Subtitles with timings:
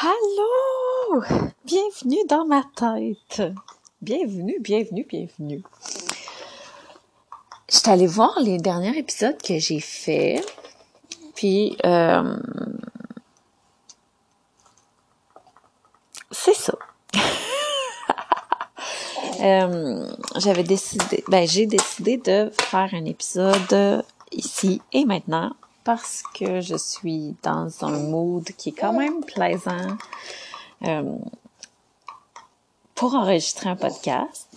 [0.00, 1.24] Allô!
[1.64, 3.42] Bienvenue dans ma tête.
[4.00, 5.62] Bienvenue, bienvenue, bienvenue.
[7.68, 10.46] Je suis allée voir les derniers épisodes que j'ai faits.
[11.34, 12.36] Puis, euh,
[16.30, 16.74] c'est ça.
[19.40, 24.02] Euh, j'avais décidé, ben j'ai décidé de faire un épisode
[24.32, 25.52] ici et maintenant
[25.88, 29.96] parce que je suis dans un mood qui est quand même plaisant
[30.84, 31.14] euh,
[32.94, 34.48] pour enregistrer un podcast,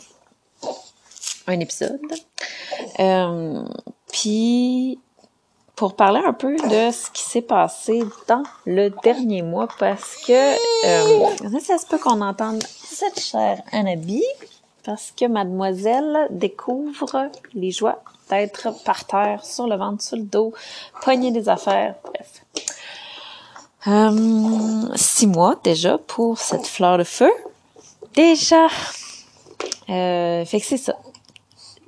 [1.48, 2.02] un épisode.
[2.99, 3.63] Euh,
[4.12, 4.99] puis
[5.77, 10.34] pour parler un peu de ce qui s'est passé dans le dernier mois parce que
[10.86, 14.22] euh, ça se peut qu'on entende cette chère Anabi
[14.84, 20.53] parce que mademoiselle découvre les joies d'être par terre, sur le ventre, sur le dos,
[21.03, 22.41] pogner des affaires, bref.
[23.88, 27.31] Euh, six mois déjà pour cette fleur de feu.
[28.16, 28.67] Déjà.
[29.89, 30.95] Euh, fait que c'est ça.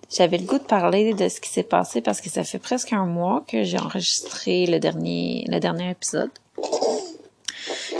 [0.09, 2.93] J'avais le goût de parler de ce qui s'est passé parce que ça fait presque
[2.93, 5.45] un mois que j'ai enregistré le dernier,
[5.89, 6.29] épisode.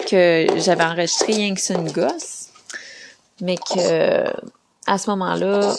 [0.10, 2.50] Que j'avais enregistré rien que gosse.
[3.42, 4.26] Mais que,
[4.86, 5.76] à ce moment-là,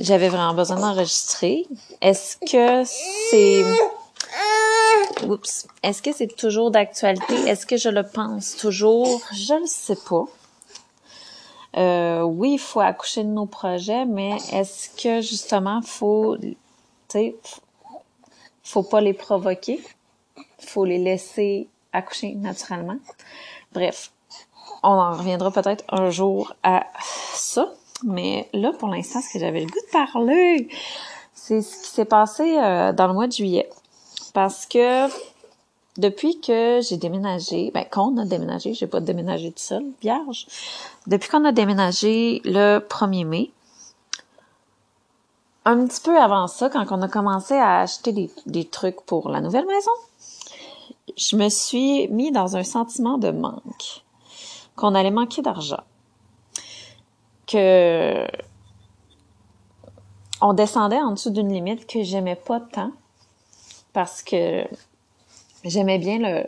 [0.00, 1.66] j'avais vraiment besoin d'enregistrer.
[2.00, 2.84] Est-ce que
[3.30, 3.64] c'est...
[5.26, 5.66] Oups.
[5.82, 7.34] Est-ce que c'est toujours d'actualité?
[7.48, 9.20] Est-ce que je le pense toujours?
[9.32, 10.24] Je ne sais pas.
[11.76, 16.36] Euh, oui, il faut accoucher de nos projets, mais est-ce que justement, faut,
[17.08, 17.34] tu
[18.64, 19.80] faut pas les provoquer?
[20.58, 22.98] Faut les laisser accoucher naturellement?
[23.72, 24.10] Bref,
[24.82, 26.86] on en reviendra peut-être un jour à
[27.34, 27.72] ça.
[28.04, 30.68] Mais là, pour l'instant, ce que j'avais le goût de parler,
[31.34, 33.68] c'est ce qui s'est passé euh, dans le mois de juillet.
[34.32, 35.08] Parce que
[35.98, 40.46] depuis que j'ai déménagé, ben qu'on a déménagé, j'ai pas déménagé tout seul, vierge.
[41.06, 43.50] Depuis qu'on a déménagé le 1er mai,
[45.64, 49.28] un petit peu avant ça, quand on a commencé à acheter des, des trucs pour
[49.28, 49.90] la nouvelle maison,
[51.16, 54.04] je me suis mis dans un sentiment de manque,
[54.76, 55.82] qu'on allait manquer d'argent
[57.50, 58.26] que
[60.40, 62.92] on descendait en dessous d'une limite que j'aimais pas tant
[63.92, 64.64] parce que
[65.64, 66.46] j'aimais bien le,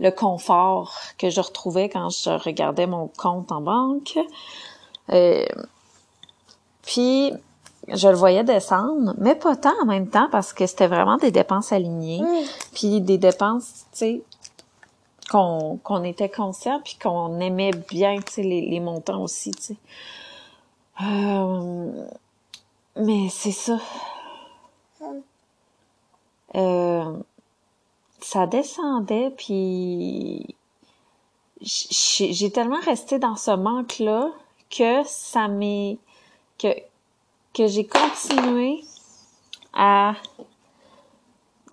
[0.00, 4.18] le confort que je retrouvais quand je regardais mon compte en banque.
[5.10, 5.44] Euh,
[6.82, 7.32] puis
[7.88, 11.30] je le voyais descendre, mais pas tant en même temps parce que c'était vraiment des
[11.30, 12.22] dépenses alignées,
[12.72, 14.22] puis des dépenses, tu sais,
[15.30, 19.52] qu'on qu'on était conscient puis qu'on aimait bien les, les montants aussi
[21.00, 22.06] euh,
[22.96, 23.78] mais c'est ça
[26.54, 27.18] euh,
[28.20, 30.54] ça descendait puis
[31.60, 34.30] j'ai tellement resté dans ce manque là
[34.70, 35.98] que ça m'est
[36.58, 36.68] que
[37.54, 38.84] que j'ai continué
[39.72, 40.14] à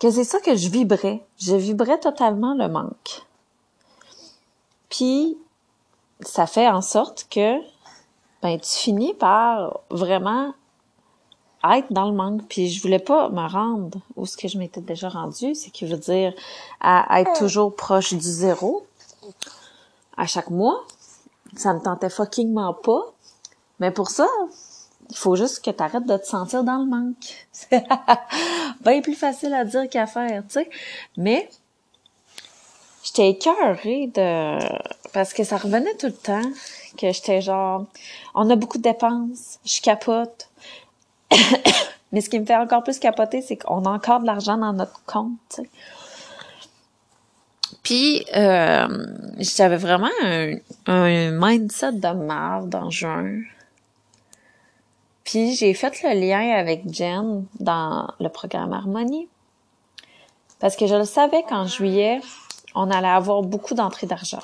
[0.02, 1.24] que c'est ça que je vibrais.
[1.38, 3.22] Je vibrais totalement le manque.
[4.92, 5.38] Puis,
[6.20, 7.58] ça fait en sorte que
[8.42, 10.52] ben, tu finis par vraiment
[11.64, 12.46] être dans le manque.
[12.46, 15.86] Puis je voulais pas me rendre où ce que je m'étais déjà rendu, c'est qui
[15.86, 16.34] veut dire
[16.80, 18.86] à être toujours proche du zéro
[20.18, 20.84] à chaque mois.
[21.56, 23.02] Ça me tentait fuckingment pas.
[23.80, 24.28] Mais pour ça,
[25.08, 27.46] il faut juste que tu arrêtes de te sentir dans le manque.
[27.52, 27.84] C'est
[28.84, 30.70] bien plus facile à dire qu'à faire, tu sais.
[31.16, 31.48] Mais
[33.02, 34.58] j'étais écœurée de
[35.12, 36.50] parce que ça revenait tout le temps
[36.98, 37.86] que j'étais genre
[38.34, 40.48] on a beaucoup de dépenses, je capote.
[42.12, 44.74] Mais ce qui me fait encore plus capoter, c'est qu'on a encore de l'argent dans
[44.74, 45.38] notre compte.
[45.48, 45.68] sais.
[47.82, 48.86] Puis euh,
[49.38, 50.54] j'avais vraiment un,
[50.86, 53.40] un mindset de merde en juin.
[55.24, 59.28] Puis j'ai fait le lien avec Jen dans le programme Harmonie.
[60.60, 62.20] Parce que je le savais qu'en juillet,
[62.74, 64.42] on allait avoir beaucoup d'entrées d'argent.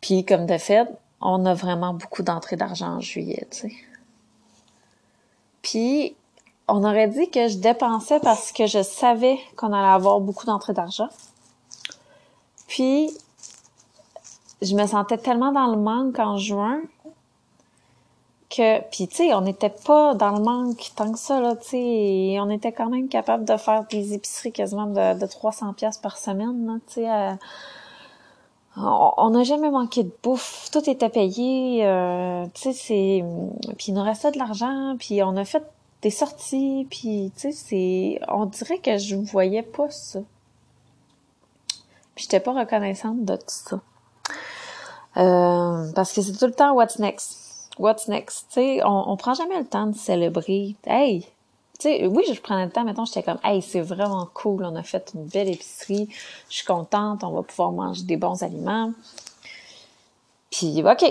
[0.00, 0.88] Puis, comme de fait,
[1.20, 3.48] on a vraiment beaucoup d'entrées d'argent en juillet.
[5.62, 6.14] Puis,
[6.68, 10.74] on aurait dit que je dépensais parce que je savais qu'on allait avoir beaucoup d'entrées
[10.74, 11.08] d'argent.
[12.66, 13.10] Puis,
[14.62, 16.80] je me sentais tellement dans le manque en juin
[18.48, 21.68] que puis tu sais on n'était pas dans le manque tant que ça là tu
[21.68, 25.98] sais on était quand même capable de faire des épiceries quasiment de, de 300 pièces
[25.98, 27.32] par semaine tu sais euh,
[28.76, 33.24] on n'a jamais manqué de bouffe tout était payé euh, tu sais c'est
[33.76, 35.64] puis il nous restait de l'argent puis on a fait
[36.02, 40.20] des sorties puis tu sais c'est on dirait que je voyais pas ça
[42.14, 43.80] Puis j'étais pas reconnaissante de tout ça.
[45.16, 47.45] Euh, parce que c'est tout le temps what's next?
[47.78, 48.46] What's next?
[48.48, 50.76] Tu sais, on, on prend jamais le temps de célébrer.
[50.86, 51.26] Hey!
[51.78, 54.74] Tu sais, oui, je prenais le temps, maintenant j'étais comme, hey, c'est vraiment cool, on
[54.76, 56.08] a fait une belle épicerie,
[56.48, 58.92] je suis contente, on va pouvoir manger des bons aliments.
[60.50, 61.04] Puis, OK,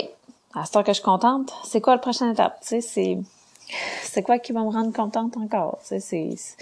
[0.54, 2.60] à ce temps que je suis contente, c'est quoi la prochaine étape?
[2.62, 3.18] Tu sais, c'est,
[4.02, 5.78] c'est quoi qui va me rendre contente encore?
[5.82, 6.56] Tu sais, c'est,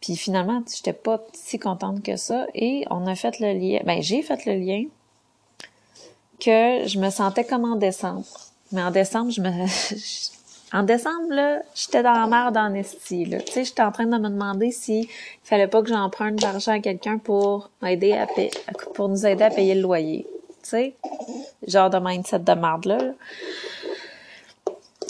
[0.00, 2.46] puis finalement, j'étais pas si contente que ça.
[2.54, 4.84] Et on a fait le lien, ben, j'ai fait le lien
[6.40, 8.24] que je me sentais comme en décembre.
[8.72, 9.50] Mais en décembre, je me,
[10.76, 13.28] en décembre, là, j'étais dans la merde en esti.
[13.46, 15.08] Tu sais, j'étais en train de me demander s'il
[15.44, 17.88] fallait pas que j'emprunte de l'argent à quelqu'un pour à
[18.94, 20.26] pour nous aider à payer le loyer.
[20.62, 20.94] Tu sais?
[21.66, 22.98] Genre de mindset de merde, là.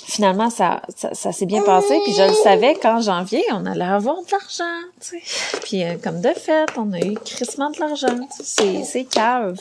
[0.04, 0.82] Finalement, ça,
[1.12, 5.20] ça, s'est bien passé, puis je le savais qu'en janvier, on allait avoir de l'argent.
[5.62, 9.58] Puis euh, comme de fait, on a eu crissement de l'argent, c'est cave.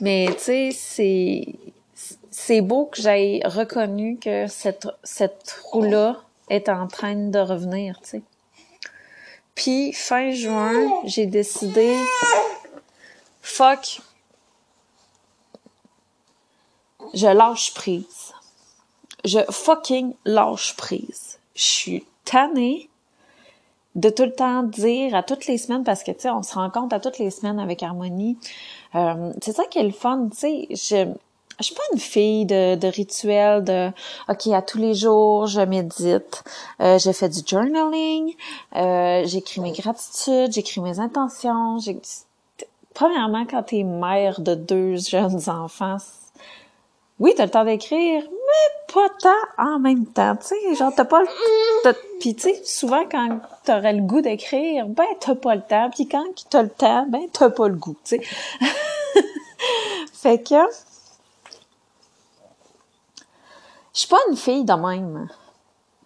[0.00, 1.46] Mais tu sais,
[2.30, 6.20] c'est beau que j'aie reconnu que cette cette roue-là
[6.50, 8.22] est en train de revenir, tu sais.
[9.54, 11.96] Puis fin juin, j'ai décidé
[13.40, 14.00] fuck
[17.14, 18.32] je lâche prise.
[19.24, 21.38] Je fucking lâche prise.
[21.54, 22.88] Je suis tannée
[23.94, 26.54] de tout le temps dire à toutes les semaines parce que tu sais on se
[26.54, 28.36] rencontre à toutes les semaines avec Harmonie
[28.94, 31.12] euh, c'est ça qui est le fun tu sais je
[31.60, 33.90] je suis pas une fille de, de rituel de
[34.28, 36.42] ok à tous les jours je médite
[36.80, 38.34] euh, je fais du journaling
[38.76, 41.78] euh, j'écris mes gratitudes j'écris mes intentions
[42.92, 45.98] premièrement quand t'es mère de deux jeunes enfants
[47.20, 48.24] oui, t'as le temps d'écrire,
[48.94, 53.04] pas tant en même temps, tu sais, genre t'as pas le puis tu sais, souvent
[53.10, 57.04] quand t'aurais le goût d'écrire, ben t'as pas le temps, puis quand t'as le temps,
[57.08, 58.22] ben t'as pas le goût, tu sais.
[60.12, 60.54] fait que
[63.92, 65.28] je suis pas une fille de même.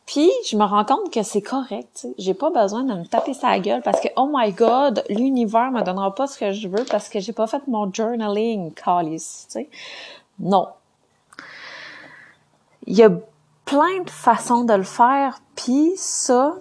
[0.06, 2.14] Puis je me rends compte que c'est correct, tu sais.
[2.16, 5.82] J'ai pas besoin de me taper sa gueule parce que oh my god, l'univers me
[5.82, 9.60] donnera pas ce que je veux parce que j'ai pas fait mon journaling, calice, tu
[9.60, 9.68] sais.
[10.40, 10.68] Non,
[12.88, 13.10] il y a
[13.66, 16.54] plein de façons de le faire, puis ça,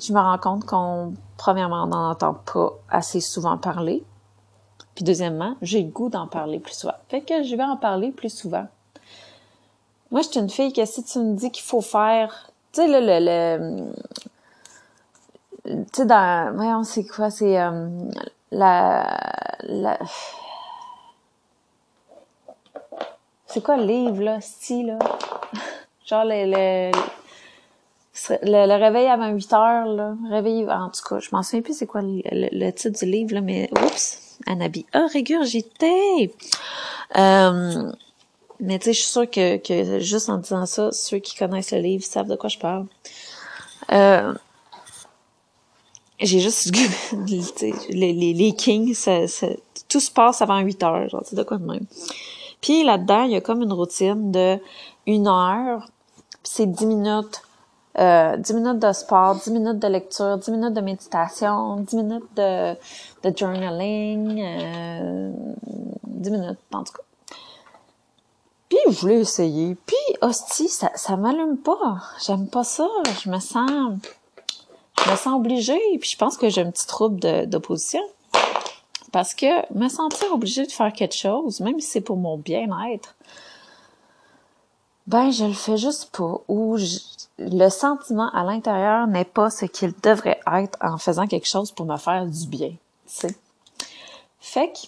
[0.00, 4.04] je me rends compte qu'on, premièrement, on n'en entend pas assez souvent parler.
[4.94, 6.94] Puis deuxièmement, j'ai le goût d'en parler plus souvent.
[7.08, 8.68] Fait que je vais en parler plus souvent.
[10.12, 12.86] Moi, je suis une fille que si tu me dis qu'il faut faire, tu sais,
[12.86, 13.92] le, le,
[15.64, 17.88] tu sais, dans, voyons, c'est quoi, c'est euh,
[18.52, 19.18] la,
[19.64, 19.98] la,
[23.52, 24.98] c'est quoi le livre, là, style, là?
[26.06, 26.90] Genre, le, le,
[28.42, 30.16] le, réveil avant 8 heures, là.
[30.30, 33.40] Réveil, en tout cas, je m'en souviens plus c'est quoi le, titre du livre, là,
[33.40, 36.34] mais, oups, Anabi a régurgité!
[37.16, 37.92] Euh,
[38.60, 41.72] mais tu sais, je suis sûre que, que juste en disant ça, ceux qui connaissent
[41.72, 42.86] le livre savent de quoi je parle.
[43.90, 44.32] Euh,
[46.20, 46.70] j'ai juste
[47.26, 49.48] les, les, les kings, ça, ça,
[49.88, 51.86] tout se passe avant 8 heures, genre, c'est de quoi de même.
[52.62, 54.58] Puis là-dedans, il y a comme une routine de
[55.06, 55.88] une heure,
[56.42, 57.42] c'est dix minutes,
[57.98, 62.36] euh, 10 minutes de sport, 10 minutes de lecture, 10 minutes de méditation, 10 minutes
[62.36, 62.74] de,
[63.22, 65.32] de journaling, euh,
[66.06, 67.36] 10 minutes, en tout cas.
[68.70, 69.74] Puis je voulais essayer.
[69.74, 71.98] Puis hostie, ça, ça m'allume pas.
[72.24, 72.88] J'aime pas ça.
[73.22, 73.70] Je me sens
[75.04, 75.80] je me sens obligée.
[76.00, 78.02] Puis je pense que j'ai un petit trouble d'opposition.
[79.12, 83.14] Parce que me sentir obligée de faire quelque chose, même si c'est pour mon bien-être,
[85.06, 86.40] ben je le fais juste pas.
[86.48, 86.78] Ou
[87.38, 91.86] le sentiment à l'intérieur n'est pas ce qu'il devrait être en faisant quelque chose pour
[91.86, 92.74] me faire du bien.
[93.06, 93.26] Tu.
[94.40, 94.78] Fait que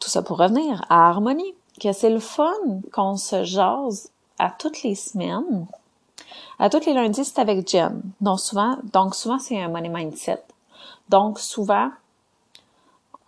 [0.00, 2.52] tout ça pour revenir à harmonie, que c'est le fun
[2.92, 5.66] qu'on se jase à toutes les semaines.
[6.58, 8.02] À tous les lundis, c'est avec Jen.
[8.20, 10.42] Donc souvent, donc souvent c'est un money mindset.
[11.08, 11.90] Donc souvent,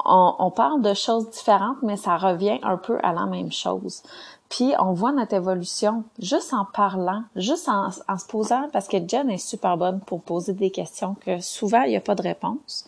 [0.06, 4.02] on, parle de choses différentes, mais ça revient un peu à la même chose.
[4.48, 9.28] Puis on voit notre évolution juste en parlant, juste en, se posant, parce que Jen
[9.30, 12.86] est super bonne pour poser des questions que souvent il n'y a pas de réponse.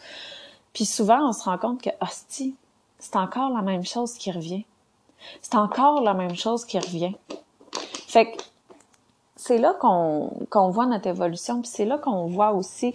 [0.72, 2.54] Puis souvent on se rend compte que hostie,
[2.98, 4.64] c'est encore la même chose qui revient.
[5.42, 7.16] C'est encore la même chose qui revient.
[8.06, 8.42] Fait que
[9.34, 12.92] c'est là qu'on voit notre évolution, puis c'est là qu'on voit aussi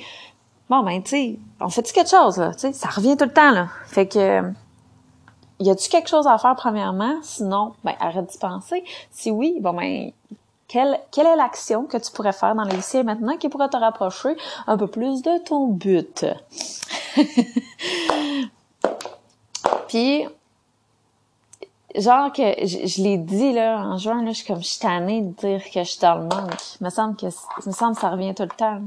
[0.74, 3.34] bon ben tu sais, on fait quelque chose là, tu sais, ça revient tout le
[3.34, 3.68] temps là.
[3.86, 4.42] Fait que
[5.60, 7.16] y a-tu quelque chose à faire premièrement?
[7.22, 8.84] Sinon, ben arrête d'y penser.
[9.12, 10.12] Si oui, bon ben
[10.68, 13.78] quelle, quelle est l'action que tu pourrais faire dans les lycées maintenant qui pourrait te
[13.78, 16.26] rapprocher un peu plus de ton but?
[19.88, 20.26] Puis,
[21.96, 25.34] genre que je, l'ai dit là en juin là, je suis comme je tannée de
[25.34, 26.80] dire que je suis dans le manque.
[26.82, 28.82] Il me semble que il me semble que ça revient tout le temps.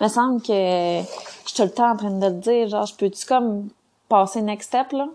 [0.00, 1.04] Me semble que je
[1.46, 3.68] suis tout le temps en train de te dire genre je peux-tu comme
[4.08, 5.08] passer next step là?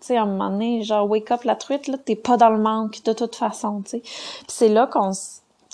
[0.00, 2.50] Tu sais à un moment donné genre wake up la truite là t'es pas dans
[2.50, 4.02] le manque de toute façon tu sais
[4.46, 5.12] c'est là qu'on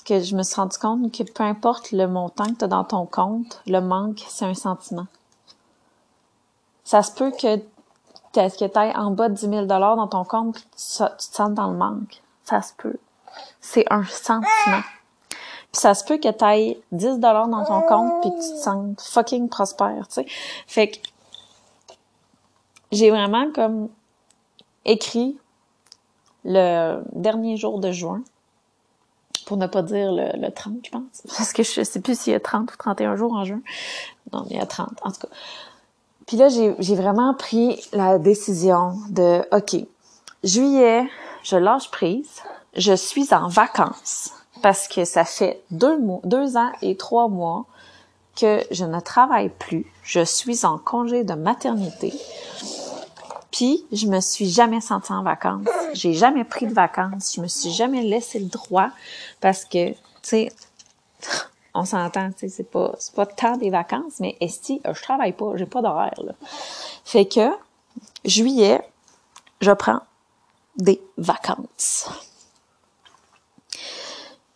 [0.05, 2.83] que je me suis rendu compte que peu importe le montant que tu as dans
[2.83, 5.07] ton compte le manque c'est un sentiment
[6.83, 7.59] ça se peut que
[8.41, 11.35] est-ce que tu ailles en bas de 10 000 dans ton compte tu, tu te
[11.35, 12.21] sens dans le manque.
[12.43, 12.97] Ça se peut.
[13.61, 14.81] C'est un sentiment.
[15.73, 18.95] Ça se peut que tu ailles 10 dans ton compte puis que tu te sens
[19.11, 20.25] fucking prospère, tu sais.
[20.67, 20.97] Fait que
[22.91, 23.89] j'ai vraiment comme
[24.85, 25.37] écrit
[26.45, 28.21] le dernier jour de juin,
[29.45, 31.23] pour ne pas dire le, le 30, je pense.
[31.37, 33.61] Parce que je sais plus s'il y a 30 ou 31 jours en juin.
[34.31, 35.33] Non, il y a 30, en tout cas.
[36.27, 39.75] Puis là, j'ai vraiment pris la décision de, OK,
[40.43, 41.09] juillet,
[41.43, 42.41] je lâche prise,
[42.75, 44.31] je suis en vacances
[44.63, 47.65] parce que ça fait deux mois, deux ans et trois mois
[48.37, 49.85] que je ne travaille plus.
[50.03, 52.13] Je suis en congé de maternité.
[53.51, 55.67] Puis, je me suis jamais sentie en vacances.
[55.93, 57.33] J'ai jamais pris de vacances.
[57.35, 58.89] Je me suis jamais laissé le droit
[59.41, 60.51] parce que, tu sais,
[61.73, 65.01] on s'entend, tu sais, c'est pas, c'est pas tant des vacances, mais esti, euh, je
[65.03, 66.13] travaille pas, j'ai pas d'horaire.
[67.03, 67.49] Fait que,
[68.23, 68.81] juillet,
[69.59, 69.99] je prends
[70.77, 72.07] des vacances.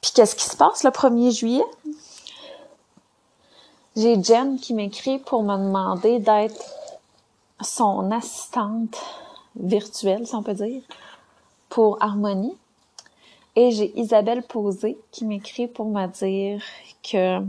[0.01, 1.66] Puis qu'est-ce qui se passe le 1er juillet?
[3.96, 6.63] J'ai Jen qui m'écrit pour me demander d'être
[7.62, 8.98] son assistante
[9.56, 10.84] virtuelle, si on peut dire,
[11.70, 12.56] pour Harmonie.
[13.56, 16.62] Et j'ai Isabelle Posé qui m'écrit pour me dire
[17.01, 17.42] que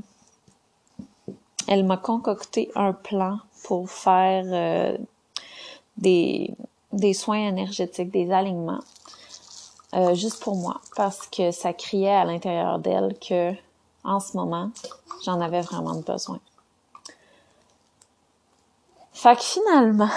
[1.66, 4.96] elle m'a concocté un plan pour faire euh,
[5.98, 6.54] des,
[6.92, 8.80] des soins énergétiques, des alignements,
[9.94, 13.54] euh, juste pour moi, parce que ça criait à l'intérieur d'elle que
[14.04, 14.70] en ce moment,
[15.24, 16.40] j'en avais vraiment besoin.
[19.12, 20.10] Fait que finalement,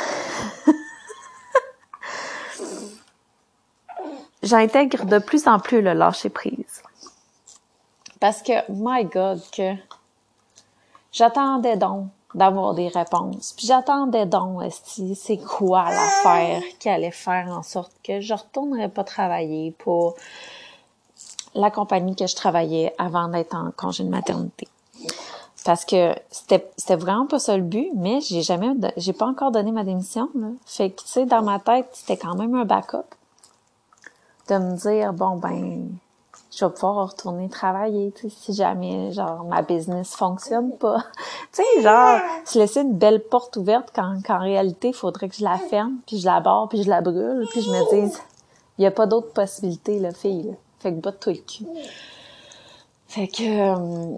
[4.44, 6.84] j'intègre de plus en plus le lâcher prise.
[8.20, 9.74] Parce que, my God, que
[11.12, 13.54] j'attendais donc d'avoir des réponses.
[13.58, 19.04] Puis j'attendais donc, c'est quoi l'affaire qui allait faire en sorte que je retournerais pas
[19.04, 20.16] travailler pour
[21.54, 24.68] la compagnie que je travaillais avant d'être en congé de maternité.
[25.64, 29.52] Parce que c'était c'était vraiment pas ça le but, mais j'ai jamais j'ai pas encore
[29.52, 30.48] donné ma démission là.
[30.66, 33.06] Fait que tu sais dans ma tête, c'était quand même un backup
[34.50, 35.90] de me dire bon ben
[36.54, 41.04] je vais pouvoir retourner travailler tu sais si jamais genre ma business fonctionne pas
[41.54, 45.36] tu sais genre se laisser une belle porte ouverte quand qu'en réalité il faudrait que
[45.36, 48.20] je la ferme puis je la barre puis je la brûle puis je me dise
[48.78, 50.54] il y a pas d'autre possibilité la fille là.
[50.80, 51.66] fait que botte toi le cul
[53.08, 54.18] fait que euh,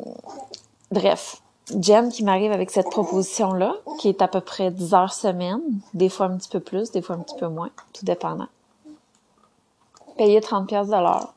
[0.91, 1.41] bref
[1.79, 5.61] Jen qui m'arrive avec cette proposition-là, qui est à peu près 10 heures semaine,
[5.93, 8.49] des fois un petit peu plus, des fois un petit peu moins, tout dépendant
[10.17, 11.33] payer 30 pièces de l'heure.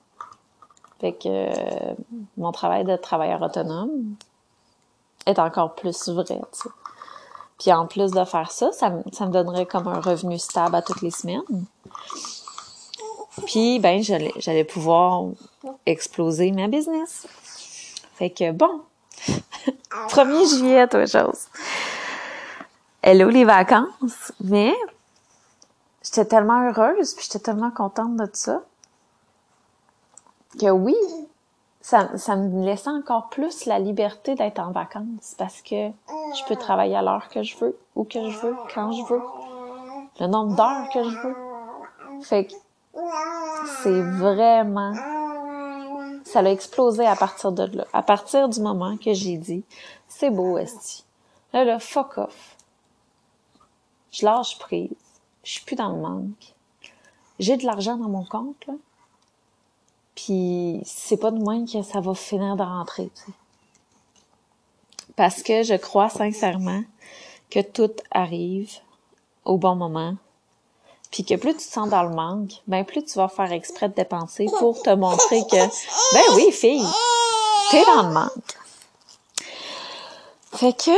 [1.01, 1.95] Fait que euh,
[2.37, 4.15] mon travail de travailleur autonome
[5.27, 6.69] est encore plus vrai, tu sais.
[7.59, 10.83] Puis en plus de faire ça, ça, ça me donnerait comme un revenu stable à
[10.83, 11.41] toutes les semaines.
[13.47, 15.25] Puis ben j'allais j'allais pouvoir
[15.85, 17.27] exploser ma business.
[18.15, 18.83] Fait que bon,
[19.91, 21.47] 1er juillet, toi chose.
[23.03, 24.75] Hello les vacances, mais
[26.03, 28.63] j'étais tellement heureuse, puis j'étais tellement contente de ça,
[30.59, 30.97] que oui,
[31.81, 36.57] ça, ça me laissait encore plus la liberté d'être en vacances, parce que je peux
[36.57, 39.23] travailler à l'heure que je veux, où que je veux, quand je veux,
[40.21, 41.37] le nombre d'heures que je veux.
[42.23, 42.53] Fait que
[43.83, 44.95] c'est vraiment...
[46.25, 47.85] Ça a explosé à partir de là.
[47.93, 49.65] À partir du moment que j'ai dit,
[50.09, 51.05] c'est beau, Esti.
[51.53, 52.57] Là, là, fuck off.
[54.11, 54.91] Je lâche prise
[55.47, 56.55] je suis plus dans le manque.
[57.39, 58.67] J'ai de l'argent dans mon compte.
[60.17, 63.11] Puis c'est pas de moins que ça va finir de rentrer.
[65.15, 66.83] Parce que je crois sincèrement
[67.51, 68.71] que tout arrive
[69.45, 70.17] au bon moment.
[71.11, 73.89] Puis que plus tu te sens dans le manque, ben plus tu vas faire exprès
[73.89, 75.57] de dépenser pour te montrer que
[76.13, 76.85] ben oui, fille,
[77.71, 78.59] t'es dans le manque.
[80.53, 80.91] Fait que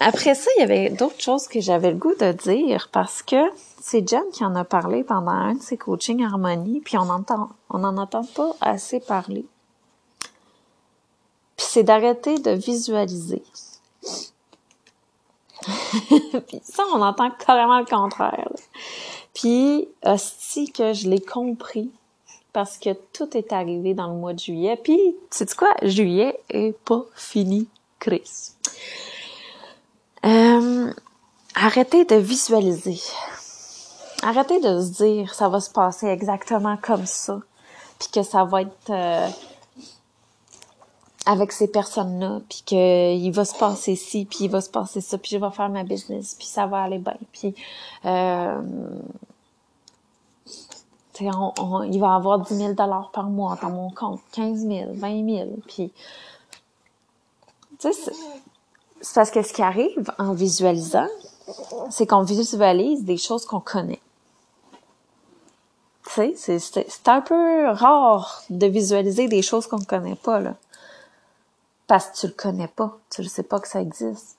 [0.00, 3.36] après ça, il y avait d'autres choses que j'avais le goût de dire parce que
[3.80, 7.50] c'est Jen qui en a parlé pendant un de ses coachings harmonie, puis on entend,
[7.68, 9.44] on en entend pas assez parler.
[11.56, 13.42] Puis c'est d'arrêter de visualiser.
[15.66, 18.48] puis ça, on entend carrément le contraire.
[19.34, 21.90] Puis, hostie que je l'ai compris
[22.52, 24.76] parce que tout est arrivé dans le mois de juillet.
[24.82, 24.98] Puis,
[25.30, 25.74] sais quoi?
[25.82, 28.54] Juillet est pas fini, Chris.
[30.24, 30.92] Euh,
[31.54, 33.00] arrêtez de visualiser.
[34.22, 37.40] Arrêtez de se dire ça va se passer exactement comme ça,
[37.98, 39.28] puis que ça va être euh,
[41.24, 45.00] avec ces personnes-là, puis que il va se passer ci, puis il va se passer
[45.00, 47.54] ça, puis je vais faire ma business, puis ça va aller bien, puis
[48.04, 48.60] euh,
[51.20, 55.48] il va avoir 10 000 dollars par mois dans mon compte, 15 000, 20 000,
[55.66, 55.92] puis
[57.78, 58.12] tu sais,
[59.00, 61.08] c'est- parce que ce qui arrive en visualisant,
[61.90, 64.00] c'est qu'on visualise des choses qu'on connaît.
[66.14, 70.54] Tu sais, c'est- un peu rare de visualiser des choses qu'on connaît pas, là.
[71.86, 72.98] Parce que tu le connais pas.
[73.10, 74.36] Tu ne sais pas que ça existe.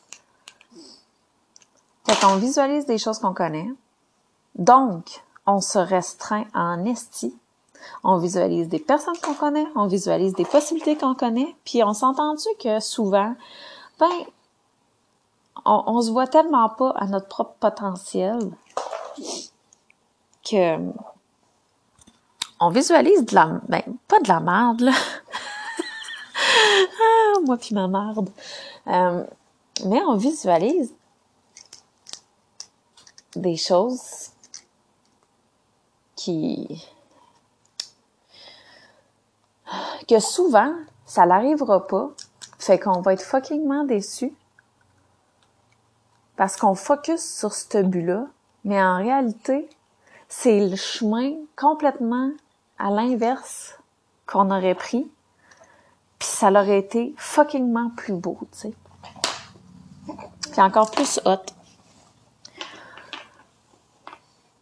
[2.05, 3.69] Fait qu'on visualise des choses qu'on connaît.
[4.55, 7.35] Donc, on se restreint en esti.
[8.03, 12.05] On visualise des personnes qu'on connaît, on visualise des possibilités qu'on connaît, puis on s'est
[12.05, 13.33] entendu que souvent,
[13.99, 14.09] ben,
[15.65, 18.39] on, se voit tellement pas à notre propre potentiel
[20.43, 20.77] que
[22.59, 24.93] on visualise de la ben pas de la merde là.
[27.03, 28.29] Ah, moi puis ma merde.
[28.87, 29.23] Euh,
[29.85, 30.93] mais on visualise
[33.35, 34.31] des choses
[36.15, 36.87] qui
[40.07, 40.73] que souvent
[41.05, 42.09] ça n'arrivera pas
[42.59, 44.33] fait qu'on va être fuckingement déçu
[46.35, 48.25] parce qu'on focus sur ce but-là,
[48.63, 49.69] mais en réalité,
[50.27, 52.31] c'est le chemin complètement
[52.77, 53.77] à l'inverse
[54.25, 55.11] qu'on aurait pris,
[56.19, 58.73] puis ça aurait été fuckingement plus beau, tu sais.
[60.51, 61.41] Puis encore plus hot.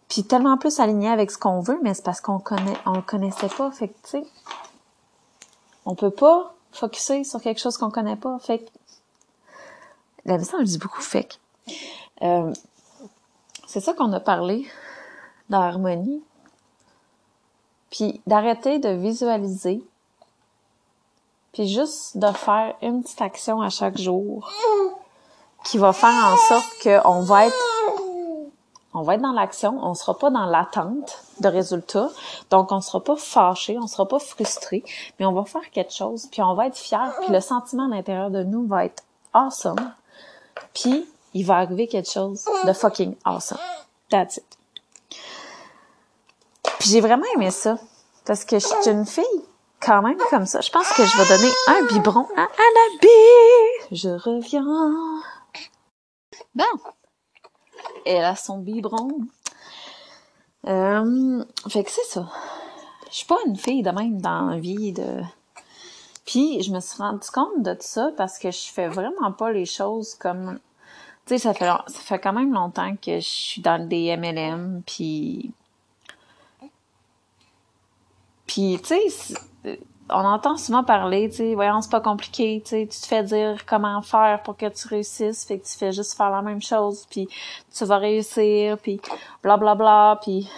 [0.08, 3.02] Puis tellement plus aligné avec ce qu'on veut, mais c'est parce qu'on connaît, on le
[3.02, 4.24] connaissait pas, fait que, tu sais,
[5.86, 8.70] on peut pas focuser sur quelque chose qu'on connaît pas, fait que,
[10.26, 11.36] la on dit beaucoup fait que.
[12.21, 12.53] Euh,
[13.67, 14.67] c'est ça qu'on a parlé
[15.49, 16.23] dans Harmonie.
[17.91, 19.84] Puis d'arrêter de visualiser.
[21.53, 24.51] Puis juste de faire une petite action à chaque jour
[25.63, 27.55] qui va faire en sorte qu'on va être
[28.93, 32.10] on va être dans l'action, on sera pas dans l'attente de résultats,
[32.49, 34.84] donc on sera pas fâché, on sera pas frustré,
[35.19, 37.95] mais on va faire quelque chose, puis on va être fier, puis le sentiment à
[37.95, 39.03] l'intérieur de nous va être
[39.34, 39.93] awesome,
[40.73, 43.60] puis il va arriver quelque chose de fucking awesome.
[44.10, 44.58] That's it.
[46.80, 47.78] Puis j'ai vraiment aimé ça.
[48.26, 49.24] Parce que je suis une fille
[49.82, 50.62] quand même comme ça.
[50.62, 53.88] Je pense que je vais donner un biberon à Annabelle.
[53.92, 55.22] Je reviens.
[56.56, 56.63] Bon.
[58.06, 59.10] Elle a son biberon.
[60.68, 62.30] Euh, fait que c'est ça.
[63.10, 65.22] Je suis pas une fille de même dans la vie de...
[66.26, 69.65] Puis je me suis rendu compte de ça parce que je fais vraiment pas les
[69.65, 70.60] choses comme
[71.30, 74.82] tu sais, ça fait, ça fait quand même longtemps que je suis dans des MLM,
[74.84, 75.52] puis...
[78.48, 79.78] Puis, tu sais,
[80.10, 83.22] on entend souvent parler, tu sais, voyons, c'est pas compliqué, tu sais, tu te fais
[83.24, 86.63] dire comment faire pour que tu réussisses, fait que tu fais juste faire la même
[86.63, 87.30] chose, puis
[87.72, 89.00] tu vas réussir, puis
[89.44, 90.50] blablabla, puis...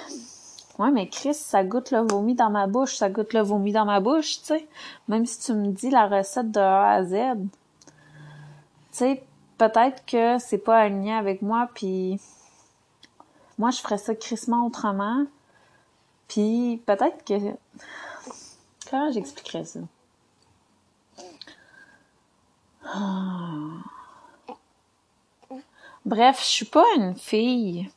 [0.80, 3.84] Ouais, mais Chris, ça goûte le vomi dans ma bouche, ça goûte le vomi dans
[3.84, 4.68] ma bouche, tu sais.
[5.10, 7.14] Même si tu me dis la recette de A à Z.
[7.14, 7.92] Tu
[8.92, 9.24] sais,
[9.62, 12.20] peut-être que c'est pas aligné avec moi, puis
[13.60, 15.28] moi, je ferais ça crissement autrement.
[16.28, 17.36] Puis peut-être que...
[18.90, 19.80] Comment j'expliquerais ça?
[22.84, 23.84] Ah.
[26.06, 27.88] Bref, je suis pas une fille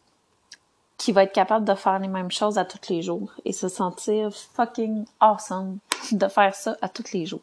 [0.98, 3.68] qui va être capable de faire les mêmes choses à tous les jours et se
[3.68, 5.78] sentir fucking awesome
[6.12, 7.40] de faire ça à tous les jours.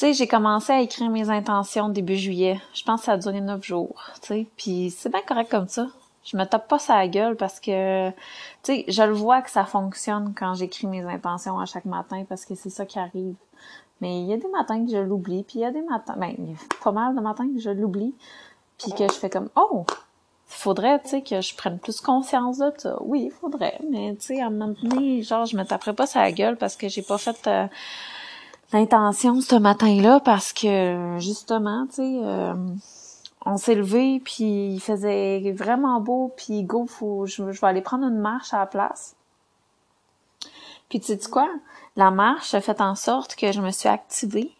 [0.00, 2.58] Tu sais, j'ai commencé à écrire mes intentions début juillet.
[2.72, 4.46] Je pense que ça a duré neuf jours, tu sais.
[4.56, 5.88] Puis c'est bien correct comme ça.
[6.24, 8.14] Je me tape pas sa gueule parce que, tu
[8.62, 12.46] sais, je le vois que ça fonctionne quand j'écris mes intentions à chaque matin parce
[12.46, 13.34] que c'est ça qui arrive.
[14.00, 16.14] Mais il y a des matins que je l'oublie, puis il y a des matins,
[16.16, 18.14] ben, il y a pas mal de matins que je l'oublie,
[18.78, 19.84] puis que je fais comme, oh,
[20.46, 22.96] faudrait, tu sais, que je prenne plus conscience de ça.
[23.02, 26.06] Oui, il faudrait, mais tu sais, à un moment donné, genre, je me taperais pas
[26.06, 27.66] sa gueule parce que j'ai pas fait euh,
[28.72, 32.54] l'intention ce matin-là parce que, justement, tu sais, euh,
[33.44, 36.86] on s'est levé puis il faisait vraiment beau puis go,
[37.26, 39.16] je, vais aller prendre une marche à la place.
[40.88, 41.48] Puis tu sais quoi?
[41.96, 44.52] La marche a fait en sorte que je me suis activée,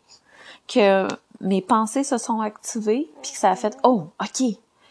[0.69, 1.07] que
[1.41, 4.43] mes pensées se sont activées, puis que ça a fait «Oh, OK,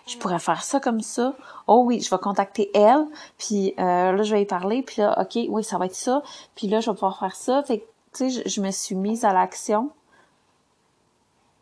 [0.08, 1.36] je pourrais faire ça comme ça.
[1.68, 3.06] Oh oui, je vais contacter elle,
[3.38, 6.24] puis euh, là, je vais y parler, puis là, OK, oui, ça va être ça,
[6.56, 9.34] puis là, je vais pouvoir faire ça.» Fait tu sais, je, me suis mise à
[9.34, 9.92] l'action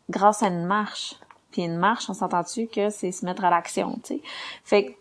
[0.10, 1.16] grâce à une marche.
[1.52, 4.22] Puis une marche, on s'entend-tu que c'est se mettre à l'action, tu sais?
[4.64, 4.92] Fait que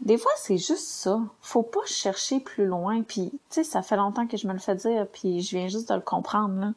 [0.00, 1.20] des fois, c'est juste ça.
[1.40, 3.02] Faut pas chercher plus loin.
[3.02, 5.68] Puis, tu sais, ça fait longtemps que je me le fais dire, puis je viens
[5.68, 6.72] juste de le comprendre, là.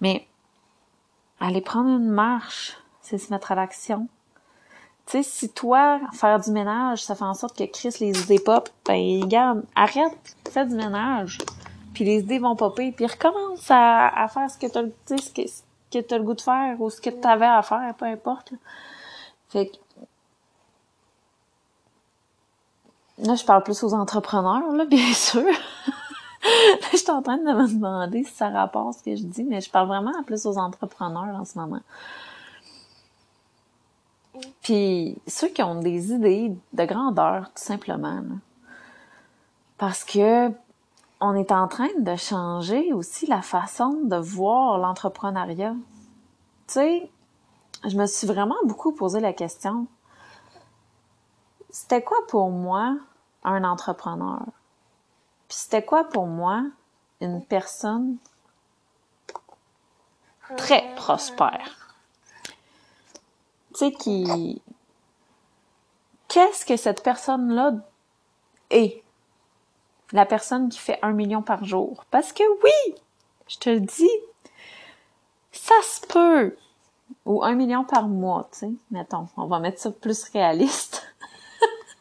[0.00, 0.26] Mais
[1.40, 4.08] aller prendre une marche, c'est se mettre à l'action.
[5.06, 8.38] Tu sais, si toi, faire du ménage, ça fait en sorte que Chris les idées
[8.38, 11.38] pop, ben, regarde, arrête, fais du ménage.
[11.94, 16.24] Puis les idées vont popper, puis recommence à, à faire ce que tu t'as le
[16.24, 18.58] goût de faire, ou ce que t'avais à faire, peu importe, là.
[19.48, 19.76] Fait que,
[23.18, 25.46] Là, je parle plus aux entrepreneurs, là, bien sûr.
[26.92, 29.60] je suis en train de me demander si ça rapporte ce que je dis, mais
[29.60, 31.80] je parle vraiment plus aux entrepreneurs en ce moment.
[34.62, 38.16] Puis ceux qui ont des idées de grandeur, tout simplement.
[38.16, 38.36] Là.
[39.78, 40.50] Parce que
[41.24, 45.74] on est en train de changer aussi la façon de voir l'entrepreneuriat.
[46.66, 47.10] Tu sais,
[47.86, 49.86] je me suis vraiment beaucoup posé la question
[51.74, 52.96] c'était quoi pour moi
[53.42, 54.42] un entrepreneur?
[55.48, 56.62] Puis c'était quoi pour moi
[57.20, 58.16] une personne
[60.56, 61.96] très prospère?
[63.72, 64.62] Tu sais, qui...
[66.28, 67.72] Qu'est-ce que cette personne-là
[68.70, 69.03] est?
[70.12, 72.04] La personne qui fait un million par jour.
[72.10, 72.94] Parce que oui,
[73.48, 74.10] je te le dis,
[75.52, 76.56] ça se peut.
[77.26, 78.70] Ou un million par mois, tu sais.
[78.90, 81.06] Mettons, on va mettre ça plus réaliste.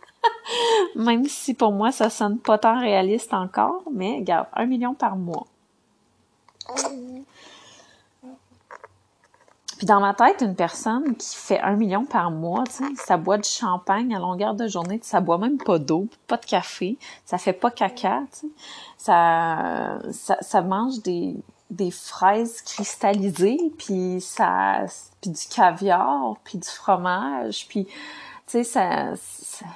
[0.96, 5.16] Même si pour moi, ça sonne pas tant réaliste encore, mais regarde, un million par
[5.16, 5.48] mois.
[9.84, 13.18] Puis dans ma tête, une personne qui fait un million par mois, tu sais, ça
[13.18, 16.98] boit du champagne à longueur de journée, ça boit même pas d'eau, pas de café,
[17.26, 18.54] ça fait pas caca, tu sais,
[18.98, 21.36] ça, ça, ça mange des,
[21.70, 24.86] des fraises cristallisées, puis ça,
[25.20, 27.94] puis du caviar, puis du fromage, puis tu
[28.48, 29.16] sais, ça,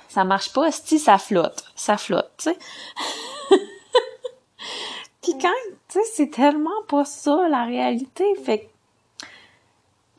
[0.07, 2.57] ça, marche pas, si ça flotte, ça flotte, tu sais.
[5.21, 5.49] Puis quand,
[5.89, 8.69] tu sais, c'est tellement pas ça, la réalité, fait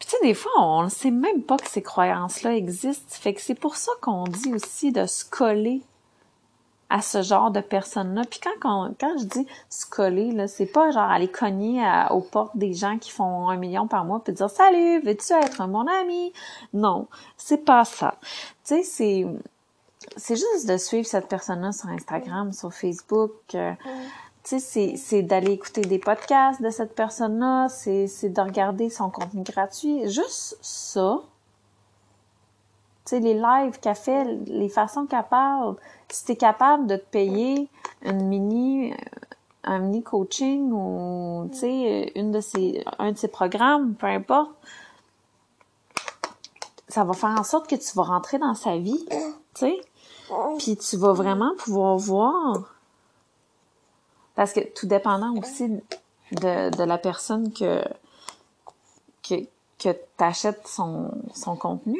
[0.09, 3.43] tu sais, des fois, on ne sait même pas que ces croyances-là existent, fait que
[3.43, 5.83] c'est pour ça qu'on dit aussi de se coller
[6.89, 8.23] à ce genre de personnes-là.
[8.31, 12.57] Puis quand, quand je dis se coller, là, c'est pas genre aller cogner aux portes
[12.57, 16.33] des gens qui font un million par mois puis dire Salut, veux-tu être mon ami?
[16.73, 18.15] Non, c'est pas ça.
[18.65, 19.27] Tu sais, c'est.
[20.17, 23.33] C'est juste de suivre cette personne-là sur Instagram, sur Facebook.
[23.55, 23.73] Euh,
[24.59, 30.09] c'est d'aller écouter des podcasts de cette personne-là, c'est de regarder son contenu gratuit.
[30.09, 31.21] Juste ça,
[33.05, 35.77] tu sais, les lives qu'elle fait, les façons qu'elle parle,
[36.11, 37.69] si tu es capable de te payer
[38.03, 38.97] une mini, euh,
[39.65, 44.51] un mini coaching ou, tu sais, une de ces, un de ses programmes, peu importe,
[46.89, 49.21] ça va faire en sorte que tu vas rentrer dans sa vie, tu
[49.55, 49.81] sais,
[50.59, 52.75] puis tu vas vraiment pouvoir voir,
[54.39, 55.69] parce que tout dépendant aussi
[56.31, 57.83] de, de la personne que,
[59.29, 59.35] que,
[59.81, 61.99] que t'achètes son, son contenu,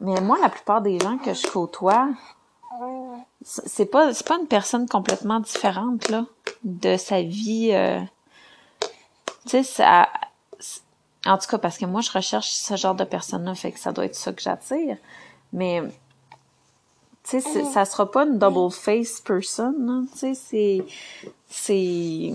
[0.00, 2.08] mais moi, la plupart des gens que je côtoie,
[3.42, 6.24] c'est pas c'est pas une personne complètement différente là
[6.64, 7.72] de sa vie.
[7.74, 8.00] Euh,
[9.44, 10.08] tu sais, ça.
[11.26, 13.92] En tout cas, parce que moi, je recherche ce genre de personne-là, fait que ça
[13.92, 14.96] doit être ça que j'attire.
[15.52, 15.82] Mais
[17.28, 20.06] tu sais, ça sera pas une double face person.
[20.12, 20.84] Tu sais, c'est
[21.48, 22.32] c'est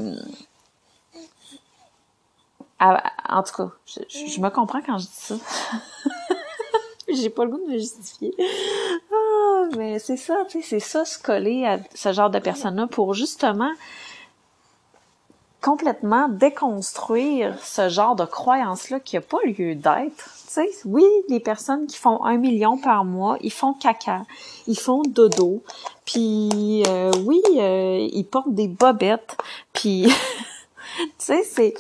[2.80, 5.36] en tout cas, je, je me comprends quand je dis ça.
[7.14, 8.34] J'ai pas le goût de me justifier.
[9.12, 12.88] Ah, mais c'est ça, tu sais, c'est ça, se coller à ce genre de personnes-là
[12.88, 13.72] pour justement
[15.64, 20.30] complètement déconstruire ce genre de croyance-là qui a pas lieu d'être.
[20.48, 24.24] Tu sais, oui, les personnes qui font un million par mois, ils font caca,
[24.68, 25.64] ils font dodo,
[26.06, 29.38] puis euh, oui, euh, ils portent des bobettes,
[29.72, 30.04] puis
[30.98, 31.74] tu sais, c'est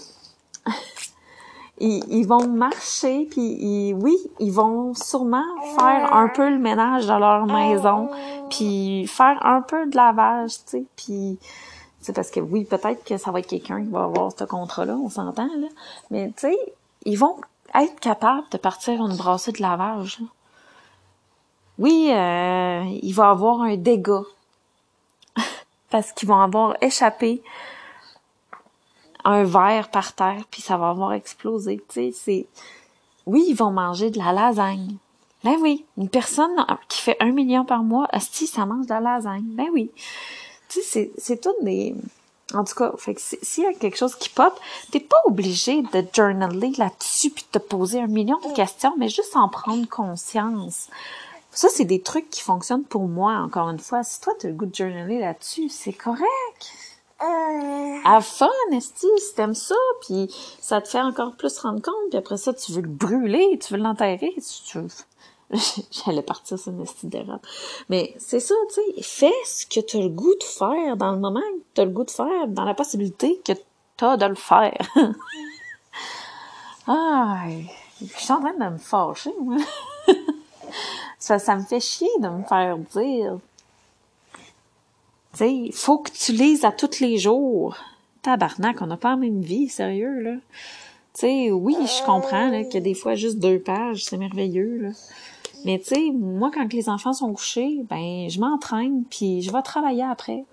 [1.79, 5.43] ils, vont marcher, puis oui, ils vont sûrement
[5.77, 8.09] faire un peu le ménage dans leur maison,
[8.49, 11.37] puis faire un peu de lavage, tu sais, puis
[12.03, 14.95] c'est parce que oui, peut-être que ça va être quelqu'un qui va avoir ce contrat-là,
[14.95, 15.49] on s'entend,
[16.11, 16.57] mais tu sais,
[17.05, 17.37] ils vont
[17.73, 20.19] être capables de partir une brassée de lavage.
[21.79, 24.25] Oui, euh, il va avoir un dégât
[25.89, 27.41] parce qu'ils vont avoir échappé
[29.23, 31.81] un verre par terre, puis ça va avoir explosé.
[31.87, 32.47] Tu sais, c'est...
[33.25, 34.97] Oui, ils vont manger de la lasagne.
[35.45, 38.99] Ben oui, une personne qui fait un million par mois, si ça mange de la
[38.99, 39.45] lasagne.
[39.45, 39.89] Ben oui.
[40.73, 41.95] Tu sais, c'est, tout des...
[42.53, 44.53] En tout cas, fait que s'il y a quelque chose qui pop,
[44.91, 49.07] t'es pas obligé de journaler là-dessus puis de te poser un million de questions, mais
[49.07, 50.87] juste en prendre conscience.
[51.51, 54.03] Ça, c'est des trucs qui fonctionnent pour moi, encore une fois.
[54.03, 56.25] Si toi, tu as le goût de journaler là-dessus, c'est correct.
[57.21, 57.97] Euh...
[58.05, 62.17] À fun, esti, si t'aimes ça, puis ça te fait encore plus rendre compte, puis
[62.17, 64.33] après ça, tu veux le brûler, tu veux l'enterrer,
[64.65, 64.79] tu.
[65.91, 67.39] J'allais partir sur une esti d'erreur.
[67.89, 71.11] Mais c'est ça, tu sais, fais ce que tu as le goût de faire dans
[71.11, 73.53] le moment que tu as le goût de faire, dans la possibilité que
[73.97, 74.87] tu as de le faire.
[76.87, 77.43] ah,
[78.01, 79.57] je suis en train de me fâcher, moi.
[81.19, 83.39] Ça, ça me fait chier de me faire dire.
[85.31, 87.77] Tu sais, faut que tu lises à tous les jours.
[88.23, 90.33] Tabarnak, on n'a pas la même vie, sérieux, là.
[91.13, 94.89] Tu sais, oui, je comprends, que des fois, juste deux pages, c'est merveilleux, là.
[95.65, 99.61] Mais tu sais, moi, quand les enfants sont couchés, ben, je m'entraîne, puis je vais
[99.61, 100.45] travailler après.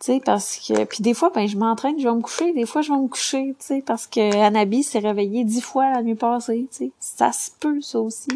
[0.00, 0.84] Tu sais, parce que...
[0.84, 2.52] Puis des fois, ben, je m'entraîne, je vais me coucher.
[2.52, 5.90] Des fois, je vais me coucher, tu sais, parce que Anabi s'est réveillée dix fois
[5.90, 6.92] la nuit passée, tu sais.
[6.98, 8.30] Ça se peut, ça aussi.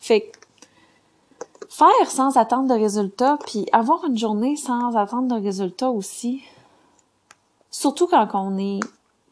[0.00, 0.38] Fait que
[1.68, 6.42] faire sans attendre de résultats, puis avoir une journée sans attendre de résultats aussi,
[7.70, 8.80] surtout quand on est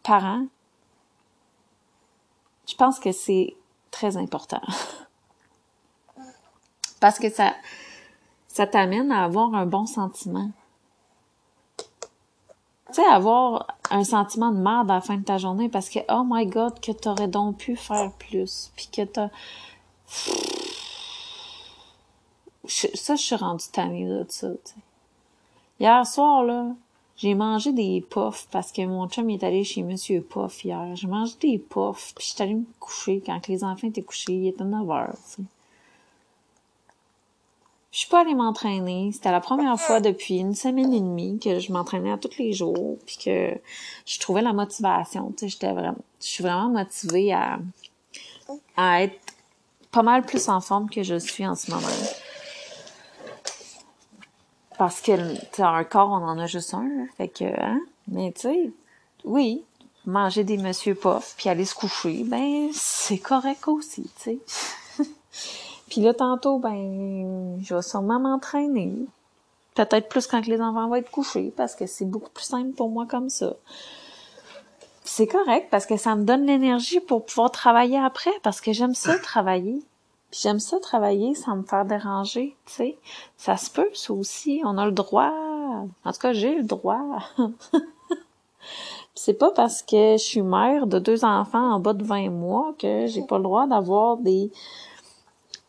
[0.03, 0.47] parent,
[2.69, 3.57] je pense que c'est
[3.91, 4.61] très important.
[7.05, 7.55] Parce que ça,
[8.49, 10.49] ça t'amène à avoir un bon sentiment.
[11.77, 15.99] Tu sais, avoir un sentiment de merde à la fin de ta journée parce que,
[16.09, 19.29] oh my god, que t'aurais donc pu faire plus, puis que t'as
[22.67, 24.75] ça, je suis rendue tannée de ça, sais.
[25.79, 26.69] Hier soir, là,
[27.19, 30.97] j'ai mangé des puffs parce que mon chum est allé chez Monsieur Puff hier.
[30.97, 34.33] J'ai mangé des puffs, puis j'étais allée me coucher quand les enfants étaient couchés.
[34.33, 35.17] Il était 9 heures,
[37.95, 39.13] Je suis pas allée m'entraîner.
[39.13, 42.53] C'était la première fois depuis une semaine et demie que je m'entraînais à tous les
[42.53, 43.57] jours, puis que
[44.05, 45.31] je trouvais la motivation.
[45.31, 47.61] Tu sais, j'étais vraiment, je suis vraiment motivée à,
[48.77, 49.21] à être
[49.93, 51.87] pas mal plus en forme que je suis en ce moment.
[54.77, 57.79] Parce que, un corps, on en a juste un, Fait que, hein?
[58.09, 58.71] Mais, tu sais,
[59.23, 59.63] oui,
[60.05, 64.41] manger des Monsieur Puff puis aller se coucher, ben, c'est correct aussi, tu
[64.99, 65.05] sais.
[65.95, 68.97] puis là, tantôt, ben, je vais sûrement m'entraîner.
[69.77, 72.89] Peut-être plus quand les enfants vont être couchés, parce que c'est beaucoup plus simple pour
[72.89, 73.55] moi comme ça.
[75.05, 78.97] C'est correct, parce que ça me donne l'énergie pour pouvoir travailler après, parce que j'aime
[78.97, 79.85] ça, travailler
[80.33, 82.99] j'aime ça travailler sans me faire déranger, tu sais.
[83.37, 84.63] Ça se peut, ça aussi.
[84.65, 85.31] On a le droit.
[86.05, 87.21] En tout cas, j'ai le droit.
[89.15, 92.75] c'est pas parce que je suis mère de deux enfants en bas de 20 mois
[92.81, 94.51] que j'ai pas le droit d'avoir des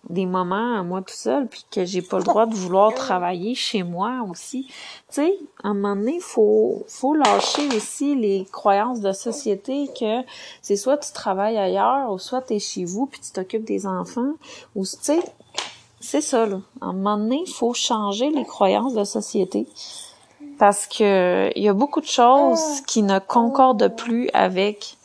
[0.09, 3.55] des moments à moi tout seul puis que j'ai pas le droit de vouloir travailler
[3.55, 4.65] chez moi aussi.
[4.67, 4.73] Tu
[5.09, 10.21] sais, à un moment donné, faut faut lâcher aussi les croyances de société que
[10.61, 13.87] c'est soit tu travailles ailleurs ou soit tu es chez vous puis tu t'occupes des
[13.87, 14.33] enfants
[14.75, 15.19] ou tu sais
[15.99, 16.59] c'est ça là.
[16.81, 19.67] À un moment donné, il faut changer les croyances de société
[20.59, 24.97] parce que il y a beaucoup de choses qui ne concordent plus avec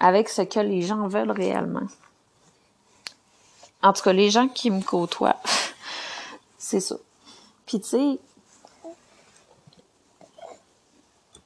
[0.00, 1.86] avec ce que les gens veulent réellement.
[3.84, 5.36] En tout cas, les gens qui me côtoient,
[6.58, 6.96] c'est ça.
[7.66, 8.18] Puis tu sais,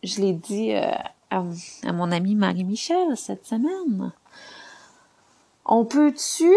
[0.04, 0.92] je l'ai dit euh,
[1.30, 4.12] à, mon amie Marie-Michel cette semaine.
[5.64, 6.54] On peut-tu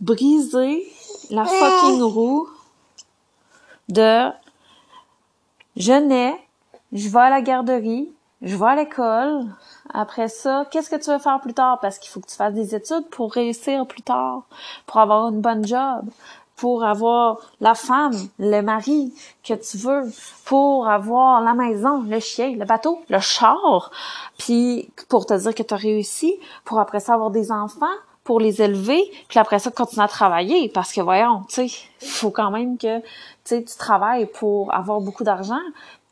[0.00, 0.90] briser
[1.28, 2.48] la fucking roue
[3.90, 4.30] de
[5.76, 6.34] je nais,
[6.92, 9.44] je vais à la garderie, je vais à l'école.
[9.92, 11.78] Après ça, qu'est-ce que tu veux faire plus tard?
[11.80, 14.42] Parce qu'il faut que tu fasses des études pour réussir plus tard,
[14.86, 16.04] pour avoir une bonne job,
[16.56, 20.02] pour avoir la femme, le mari que tu veux,
[20.44, 23.90] pour avoir la maison, le chien, le bateau, le char,
[24.38, 27.86] puis pour te dire que tu as réussi, pour après ça avoir des enfants,
[28.24, 32.30] pour les élever, puis après ça continuer à travailler parce que voyons, tu sais, faut
[32.30, 33.00] quand même que
[33.44, 35.58] tu travailles pour avoir beaucoup d'argent,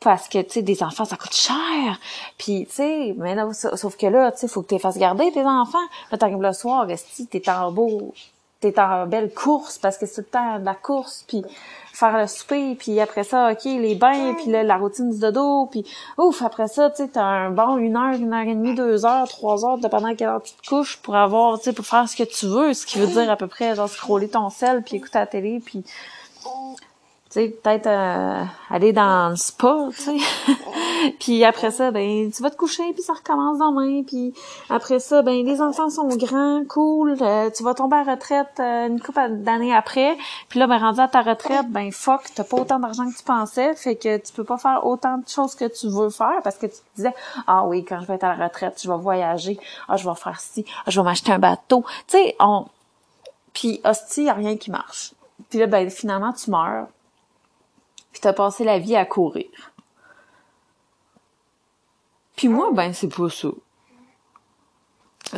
[0.00, 1.98] parce que tu sais des enfants ça coûte cher.
[2.38, 5.30] Puis tu sais mais là sauf que là tu sais faut que tu fasses garder
[5.32, 5.78] tes enfants.
[6.10, 8.12] Là t'arrives le soir tu t'es en beau
[8.60, 11.44] t'es en belle course parce que c'est tout le temps de la course puis
[11.92, 15.66] faire le souper puis après ça ok les bains puis là, la routine du dodo
[15.66, 15.84] puis
[16.16, 19.06] ouf après ça tu sais t'as un bon une heure une heure et demie deux
[19.06, 21.86] heures trois heures dépendant de quelle heure tu te couches pour avoir tu sais pour
[21.86, 24.50] faire ce que tu veux ce qui veut dire à peu près genre scroller ton
[24.50, 25.84] sel puis écouter la télé puis
[27.30, 30.16] sais, peut-être euh, aller dans le spa, tu sais.
[31.20, 34.02] puis après ça, ben, tu vas te coucher, puis ça recommence demain.
[34.02, 34.32] Puis
[34.70, 37.16] après ça, ben, les enfants sont grands, cool.
[37.20, 40.16] euh, tu vas tomber à retraite euh, une couple d'années après.
[40.48, 43.24] Puis là, ben, rendu à ta retraite, ben, fuck, t'as pas autant d'argent que tu
[43.24, 43.74] pensais.
[43.74, 46.66] Fait que tu peux pas faire autant de choses que tu veux faire parce que
[46.66, 47.14] tu te disais,
[47.46, 49.58] ah oui, quand je vais être à la retraite, je vais voyager.
[49.88, 50.64] Ah, je vais faire ci.
[50.86, 51.84] Ah, je vais m'acheter un bateau.
[52.06, 52.66] Tu sais, on...
[53.52, 55.12] Puis, hostie, y a rien qui marche.
[55.50, 56.86] Puis là, ben, finalement, tu meurs
[58.18, 59.46] puis t'as passé la vie à courir.
[62.34, 63.46] Puis moi, ben, c'est pas ça.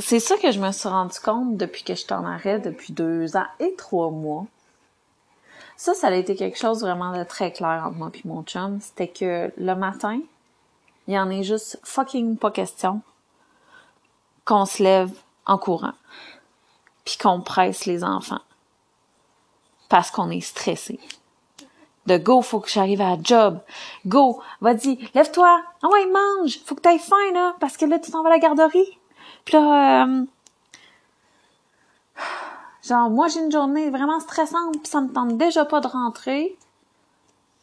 [0.01, 3.37] C'est ça que je me suis rendu compte depuis que je t'en arrête depuis deux
[3.37, 4.47] ans et trois mois.
[5.77, 8.81] Ça, ça a été quelque chose vraiment de très clair entre moi et mon chum.
[8.81, 10.19] C'était que le matin,
[11.07, 13.03] il y en est juste fucking pas question
[14.47, 15.13] qu'on se lève
[15.45, 15.95] en courant
[17.05, 18.41] puis qu'on presse les enfants
[19.91, 20.99] parce qu'on est stressé
[22.07, 23.61] de go, faut que j'arrive à la job.
[24.07, 25.63] Go, vas-y, lève-toi.
[25.83, 26.61] Ah ouais, mange.
[26.65, 28.99] Faut que t'ailles faim, là, parce que là, tu t'en vas à la garderie.
[29.45, 30.25] Puis là, euh,
[32.87, 36.57] genre, moi, j'ai une journée vraiment stressante, puis ça me tente déjà pas de rentrer.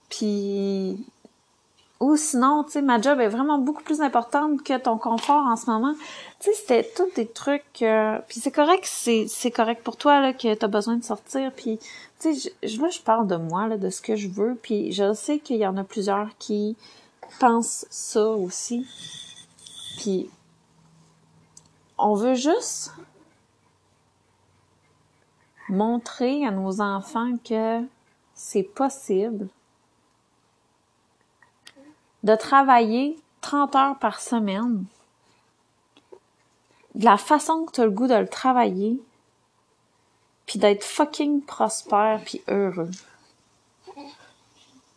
[0.09, 1.05] Puis,
[1.99, 5.55] ou sinon, tu sais, ma job est vraiment beaucoup plus importante que ton confort en
[5.55, 5.93] ce moment.
[6.39, 7.81] Tu sais, c'était tous des trucs...
[7.81, 11.79] Euh, puis c'est correct, c'est correct pour toi, là, que t'as besoin de sortir, puis
[12.19, 14.91] tu sais, je, là, je parle de moi, là, de ce que je veux, puis
[14.91, 16.75] je sais qu'il y en a plusieurs qui
[17.39, 18.85] pensent ça aussi.
[19.97, 20.29] Puis,
[21.97, 22.91] on veut juste
[25.67, 27.81] montrer à nos enfants que
[28.35, 29.47] c'est possible
[32.23, 34.85] de travailler 30 heures par semaine
[36.95, 38.99] de la façon que tu as le goût de le travailler,
[40.47, 42.89] puis d'être fucking prospère puis heureux.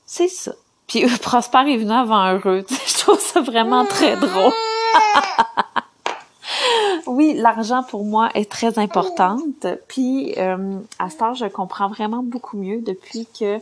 [0.07, 0.53] C'est ça.
[0.87, 2.65] Puis prospère est venu avant heureux.
[2.87, 4.53] Je trouve ça vraiment très drôle.
[7.11, 9.67] oui, l'argent pour moi est très importante.
[9.89, 13.59] Puis euh, à ce âge, je comprends vraiment beaucoup mieux depuis que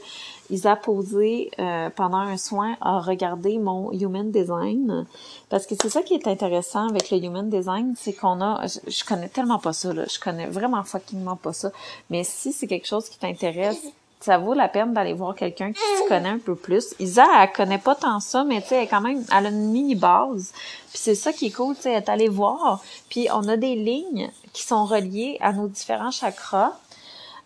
[0.50, 5.06] Isa posé euh, pendant un soin a regardé mon human design.
[5.48, 8.90] Parce que c'est ça qui est intéressant avec le human design, c'est qu'on a je,
[8.90, 11.70] je, connais tellement pas ça là, je connais vraiment fuckingement pas ça,
[12.11, 13.82] mais si c'est quelque chose qui t'intéresse,
[14.20, 16.94] ça vaut la peine d'aller voir quelqu'un qui se connaît un peu plus.
[16.98, 19.70] Isa, elle connaît pas tant ça, mais tu sais, elle quand même, elle a une
[19.70, 20.52] mini base.
[20.90, 22.83] Puis c'est ça qui est cool, tu sais, est allée voir.
[23.09, 26.72] Puis on a des lignes qui sont reliées à nos différents chakras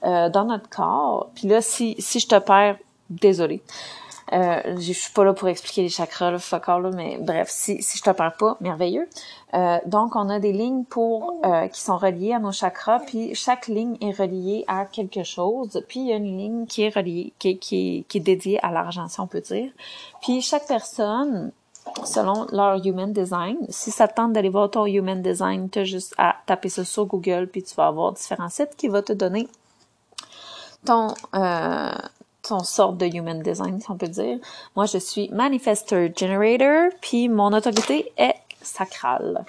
[0.04, 1.30] euh, dans notre corps.
[1.35, 2.78] Puis là, si si je te perds,
[3.11, 3.62] désolée.
[4.32, 7.48] Euh, je suis pas là pour expliquer les chakras, là, fuck all, là, mais bref,
[7.50, 9.08] si, si je te parle pas, merveilleux.
[9.54, 13.35] Euh, donc, on a des lignes pour euh, qui sont reliées à nos chakras, puis
[13.35, 15.82] chaque ligne est reliée à quelque chose.
[15.88, 18.70] Puis il y a une ligne qui est reliée, qui, qui, qui est dédiée à
[18.70, 19.70] l'argent, si on peut dire.
[20.22, 21.52] Puis chaque personne,
[22.04, 25.85] selon leur human design, si ça te tente d'aller voir ton human design, tu as
[25.85, 29.12] juste à taper ça sur Google, puis tu vas avoir différents sites qui vont te
[29.12, 29.48] donner
[30.85, 31.92] ton euh,
[32.42, 34.38] ton sorte de human design, si on peut dire.
[34.76, 39.44] Moi, je suis manifester generator, puis mon autorité est sacrale.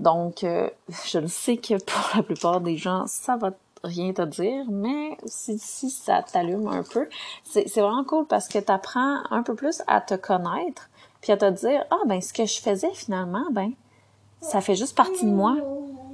[0.00, 0.70] Donc, euh,
[1.06, 3.50] je le sais que pour la plupart des gens, ça va
[3.84, 7.08] rien te dire, mais si, si ça t'allume un peu,
[7.44, 10.88] c'est vraiment cool parce que tu apprends un peu plus à te connaître,
[11.20, 13.72] puis à te dire, ah ben ce que je faisais finalement, ben
[14.40, 15.56] ça fait juste partie de moi,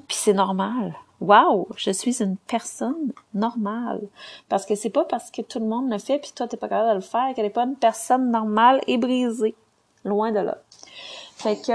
[0.08, 0.94] puis c'est normal.
[1.24, 4.02] Wow, je suis une personne normale.
[4.50, 6.68] Parce que c'est pas parce que tout le monde le fait puis toi t'es pas
[6.68, 9.54] capable de le faire qu'elle est pas une personne normale et brisée.
[10.04, 10.58] Loin de là.
[11.36, 11.72] Fait que,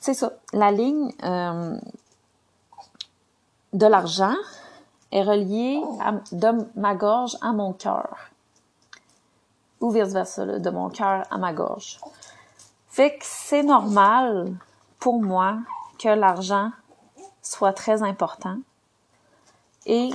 [0.00, 0.32] c'est ça.
[0.52, 1.76] La ligne euh,
[3.72, 4.34] de l'argent
[5.12, 5.80] est reliée
[6.32, 8.16] de ma gorge à mon cœur.
[9.80, 12.00] Ou vice-versa, de mon cœur à ma gorge.
[12.88, 14.52] Fait que c'est normal
[14.98, 15.58] pour moi
[15.98, 16.70] que l'argent
[17.42, 18.58] soit très important.
[19.86, 20.10] Et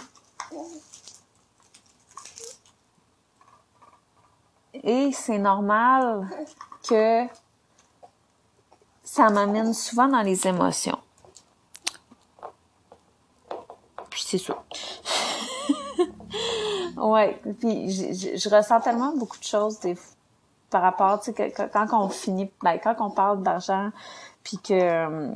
[4.74, 6.28] et c'est normal
[6.88, 7.26] que
[9.04, 11.00] ça m'amène souvent dans les émotions.
[14.10, 14.64] Puis c'est ça.
[16.98, 19.98] ouais, puis je, ressens tellement beaucoup de choses des,
[20.70, 23.92] par rapport, tu sais, quand on finit, ben, quand on parle d'argent,
[24.44, 25.32] puis que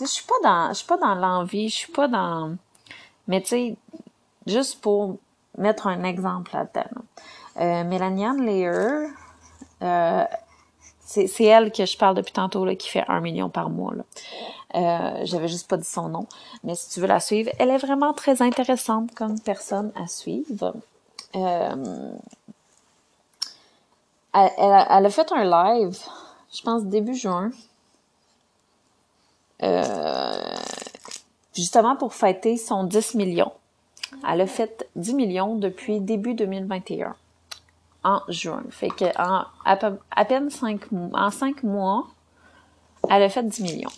[0.00, 2.56] je suis pas dans je suis pas dans l'envie, je suis pas dans
[3.28, 3.76] mais tu sais
[4.46, 5.18] juste pour
[5.58, 7.02] mettre un exemple là-dedans.
[7.58, 9.10] Euh, Mélanie Lear
[9.82, 10.24] euh,
[11.04, 13.92] c'est elle que je parle depuis tantôt là, qui fait un million par mois.
[13.94, 14.04] Là.
[14.74, 16.26] Euh, J'avais juste pas dit son nom,
[16.64, 20.74] mais si tu veux la suivre, elle est vraiment très intéressante comme personne à suivre.
[21.36, 22.14] Euh,
[24.32, 25.98] elle, elle a fait un live,
[26.52, 27.50] je pense début juin.
[29.62, 30.56] Euh,
[31.54, 33.52] justement pour fêter son 10 millions.
[34.28, 37.14] Elle a fait 10 millions depuis début 2021,
[38.04, 38.62] en juin.
[38.70, 40.80] Fait que à, peine 5,
[41.12, 42.06] en 5 mois,
[43.08, 43.90] elle a fait 10 millions.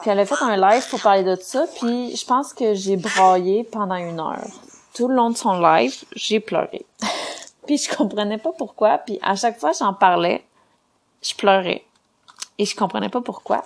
[0.00, 2.96] Puis elle a fait un live pour parler de ça, puis je pense que j'ai
[2.96, 4.46] braillé pendant une heure.
[4.94, 6.84] Tout le long de son live, j'ai pleuré.
[7.66, 10.44] puis je comprenais pas pourquoi, puis à chaque fois j'en parlais,
[11.22, 11.84] je pleurais.
[12.58, 13.64] Et je comprenais pas pourquoi.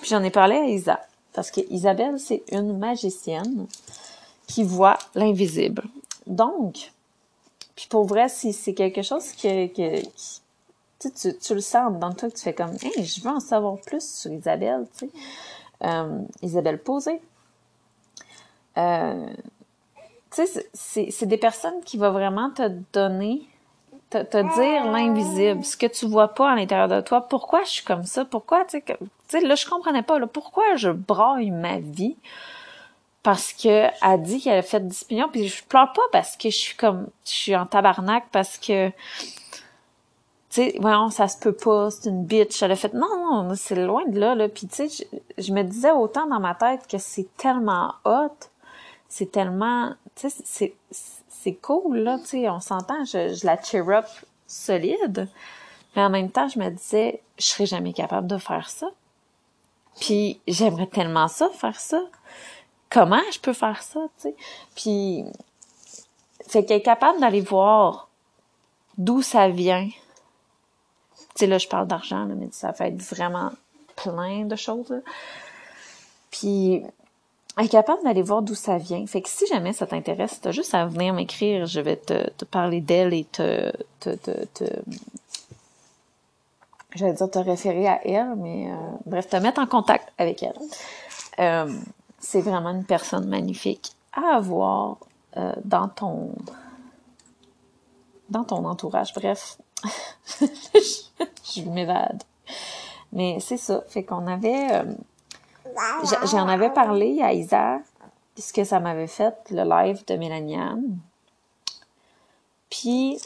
[0.00, 1.00] Puis j'en ai parlé à Isa.
[1.32, 3.66] Parce que Isabelle, c'est une magicienne
[4.46, 5.84] qui voit l'invisible.
[6.26, 6.92] Donc,
[7.76, 10.40] puis pour vrai, si c'est quelque chose que, que qui-
[10.98, 13.40] tu, tu, tu le sens dans toi que tu fais comme Hey, je veux en
[13.40, 15.10] savoir plus sur Isabelle, tu.
[15.82, 17.22] Euh, Isabelle Posé.
[18.76, 19.26] Euh,
[20.30, 20.68] tu sais,
[21.10, 23.42] c'est des personnes qui vont vraiment te donner
[24.10, 27.28] te, dire l'invisible, ce que tu vois pas à l'intérieur de toi.
[27.28, 28.24] Pourquoi je suis comme ça?
[28.24, 31.78] Pourquoi, tu sais, que- tu sais, là, je comprenais pas, là, pourquoi je braille ma
[31.78, 32.16] vie?
[33.22, 36.48] Parce que elle dit qu'elle a fait 10 millions, puis je pleure pas parce que
[36.50, 38.94] je suis comme, je suis en tabarnak parce que, tu
[40.48, 43.74] sais, voyons, ça se peut pas, c'est une bitch, elle a fait, non, non, c'est
[43.76, 45.06] loin de là, là, puis tu sais,
[45.38, 48.32] je, je me disais autant dans ma tête que c'est tellement hot,
[49.08, 50.74] c'est tellement, tu sais, c'est,
[51.42, 54.06] c'est cool, là, tu sais, on s'entend, je, la cheer up
[54.46, 55.26] solide,
[55.96, 58.90] mais en même temps, je me disais, je serais jamais capable de faire ça.
[60.00, 62.02] Puis j'aimerais tellement ça, faire ça.
[62.90, 64.36] Comment je peux faire ça, tu sais?
[64.74, 65.24] Puis,
[66.46, 68.08] fait qu'elle capable d'aller voir
[68.98, 69.88] d'où ça vient.
[69.88, 69.96] Tu
[71.36, 73.50] sais, là, je parle d'argent, mais ça fait être vraiment
[73.96, 74.92] plein de choses.
[76.30, 76.82] Puis,
[77.60, 79.06] elle est capable d'aller voir d'où ça vient.
[79.06, 81.66] Fait que si jamais ça t'intéresse, t'as juste à venir m'écrire.
[81.66, 84.64] Je vais te, parler d'elle et te, te, te, te,
[86.96, 90.56] dire te référer à elle, mais euh, bref, te mettre en contact avec elle.
[91.38, 91.70] Euh,
[92.18, 94.96] c'est vraiment une personne magnifique à avoir
[95.36, 96.32] euh, dans ton
[98.30, 99.12] dans ton entourage.
[99.12, 99.58] Bref,
[100.40, 102.22] je, je m'évade.
[103.12, 103.82] Mais c'est ça.
[103.86, 104.82] Fait qu'on avait
[106.24, 107.78] J'en avais parlé à Isa,
[108.34, 110.98] puisque ça m'avait fait le live de Mélaniane.
[112.70, 113.20] Puis,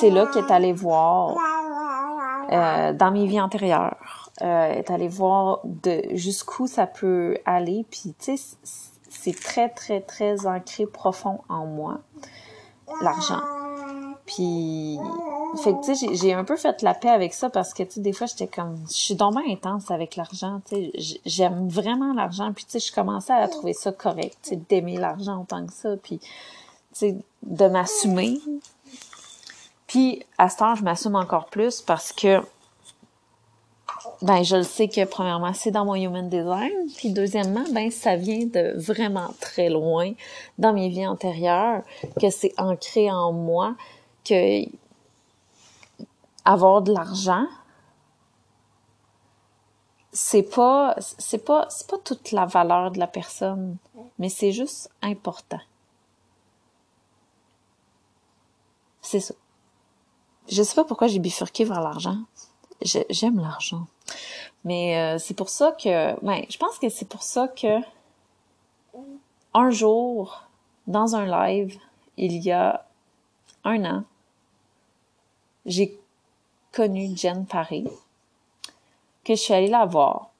[0.00, 1.36] c'est là qu'elle est allée voir
[2.50, 4.30] euh, dans mes vies antérieures.
[4.40, 7.84] Euh, est allée voir de jusqu'où ça peut aller.
[7.90, 8.56] Puis, tu sais,
[9.08, 11.98] c'est très, très, très ancré profond en moi,
[13.02, 13.42] l'argent.
[14.28, 14.98] Puis,
[15.64, 17.92] fait que, tu sais, j'ai- un peu fait la paix avec ça parce que, tu
[17.92, 22.12] sais, des fois, j'étais comme, je suis bien intense avec l'argent, tu sais, j'aime vraiment
[22.12, 25.64] l'argent, puis, tu sais, je commençais à trouver ça correct, tu sais, d'aimer l'argent autant
[25.64, 26.28] que ça, puis, tu
[26.92, 28.38] sais, de m'assumer.
[29.86, 32.42] Puis, à ce temps, je m'assume encore plus parce que,
[34.20, 38.16] ben, je le sais que, premièrement, c'est dans mon human design, puis deuxièmement, ben, ça
[38.16, 40.12] vient de vraiment très loin
[40.58, 41.80] dans mes vies antérieures,
[42.20, 43.74] que c'est ancré en moi,
[46.44, 47.46] avoir de l'argent,
[50.12, 53.76] c'est pas, c'est pas, c'est pas toute la valeur de la personne,
[54.18, 55.60] mais c'est juste important.
[59.02, 59.34] C'est ça.
[60.50, 62.18] Je sais pas pourquoi j'ai bifurqué vers l'argent.
[62.82, 63.86] J'aime l'argent.
[64.64, 67.80] Mais euh, c'est pour ça que, ben, je pense que c'est pour ça que
[69.54, 70.42] un jour,
[70.86, 71.78] dans un live,
[72.16, 72.86] il y a
[73.64, 74.04] un an,
[75.68, 76.00] j'ai
[76.72, 77.84] connu Jen Paré,
[79.24, 80.30] que je suis allée la voir,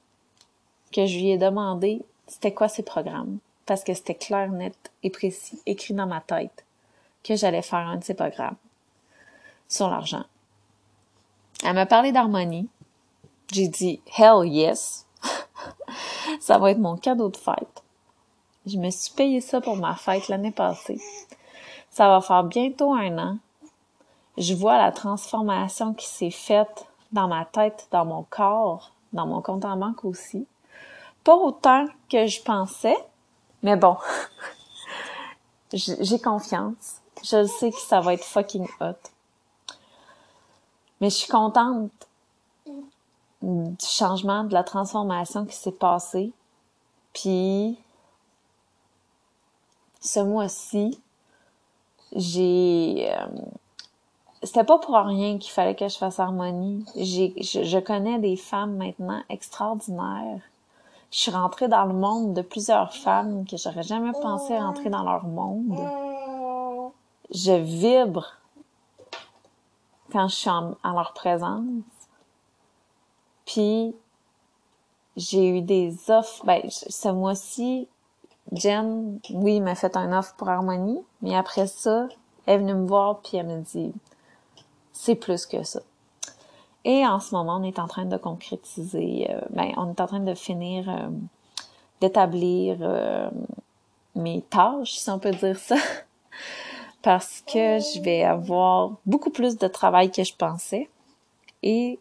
[0.90, 5.10] que je lui ai demandé c'était quoi ses programmes, parce que c'était clair, net et
[5.10, 6.64] précis, écrit dans ma tête,
[7.22, 8.56] que j'allais faire un de ses programmes
[9.68, 10.24] sur l'argent.
[11.62, 12.68] Elle m'a parlé d'harmonie.
[13.52, 15.06] J'ai dit hell yes.
[16.40, 17.82] ça va être mon cadeau de fête.
[18.64, 21.00] Je me suis payé ça pour ma fête l'année passée.
[21.90, 23.38] Ça va faire bientôt un an.
[24.38, 29.42] Je vois la transformation qui s'est faite dans ma tête, dans mon corps, dans mon
[29.42, 30.46] compte en banque aussi.
[31.24, 32.96] Pas autant que je pensais,
[33.64, 33.96] mais bon.
[35.72, 36.98] J'ai confiance.
[37.22, 38.94] Je sais que ça va être fucking hot.
[41.00, 41.90] Mais je suis contente
[43.42, 46.32] du changement, de la transformation qui s'est passée.
[47.12, 47.76] Puis,
[50.00, 51.00] ce mois-ci,
[52.12, 53.10] j'ai...
[53.12, 53.26] euh,
[54.48, 56.84] c'était pas pour rien qu'il fallait que je fasse harmonie.
[56.96, 60.40] J'ai, je, je connais des femmes maintenant extraordinaires.
[61.10, 65.02] Je suis rentrée dans le monde de plusieurs femmes que j'aurais jamais pensé rentrer dans
[65.02, 65.78] leur monde.
[67.30, 68.26] Je vibre
[70.10, 71.62] quand je suis en, leur présence.
[73.44, 73.94] Puis,
[75.16, 76.44] j'ai eu des offres.
[76.44, 77.88] Ben, ce mois-ci,
[78.52, 82.08] Jen, oui, m'a fait un offre pour Harmonie, mais après ça,
[82.46, 83.92] elle est venue me voir puis elle me dit,
[85.00, 85.80] c'est plus que ça.
[86.84, 90.06] Et en ce moment, on est en train de concrétiser, euh, ben, on est en
[90.08, 91.08] train de finir euh,
[92.00, 93.30] d'établir euh,
[94.16, 95.76] mes tâches, si on peut dire ça,
[97.02, 100.90] parce que je vais avoir beaucoup plus de travail que je pensais.
[101.62, 102.00] Et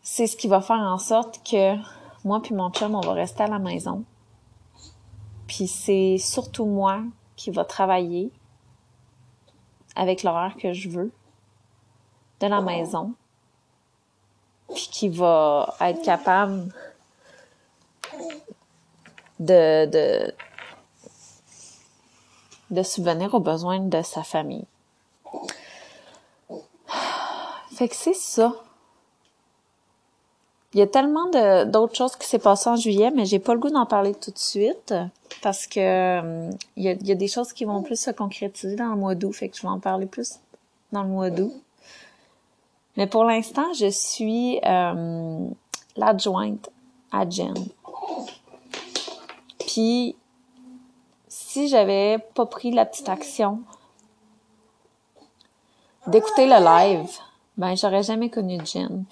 [0.00, 1.76] c'est ce qui va faire en sorte que
[2.24, 4.04] moi puis mon chum, on va rester à la maison.
[5.46, 7.02] Puis c'est surtout moi
[7.36, 8.32] qui va travailler
[9.96, 11.12] avec l'horaire que je veux
[12.40, 13.14] de la maison.
[14.74, 16.72] Puis qui va être capable
[19.38, 20.34] de, de,
[22.70, 24.64] de subvenir aux besoins de sa famille.
[27.74, 28.54] Fait que c'est ça.
[30.74, 31.26] Il y a tellement
[31.66, 34.30] d'autres choses qui s'est passé en juillet, mais j'ai pas le goût d'en parler tout
[34.30, 34.94] de suite
[35.42, 38.96] parce que euh, il, y a, des choses qui vont plus se concrétiser dans le
[38.96, 40.38] mois d'août, fait que je vais en parler plus
[40.90, 41.52] dans le mois d'août.
[42.96, 45.46] Mais pour l'instant, je suis euh,
[45.96, 46.70] l'adjointe
[47.10, 47.54] à Jen.
[49.58, 50.16] Puis,
[51.28, 53.60] si j'avais pas pris la petite action
[56.06, 57.10] d'écouter le live,
[57.56, 59.04] ben j'aurais jamais connu Jen.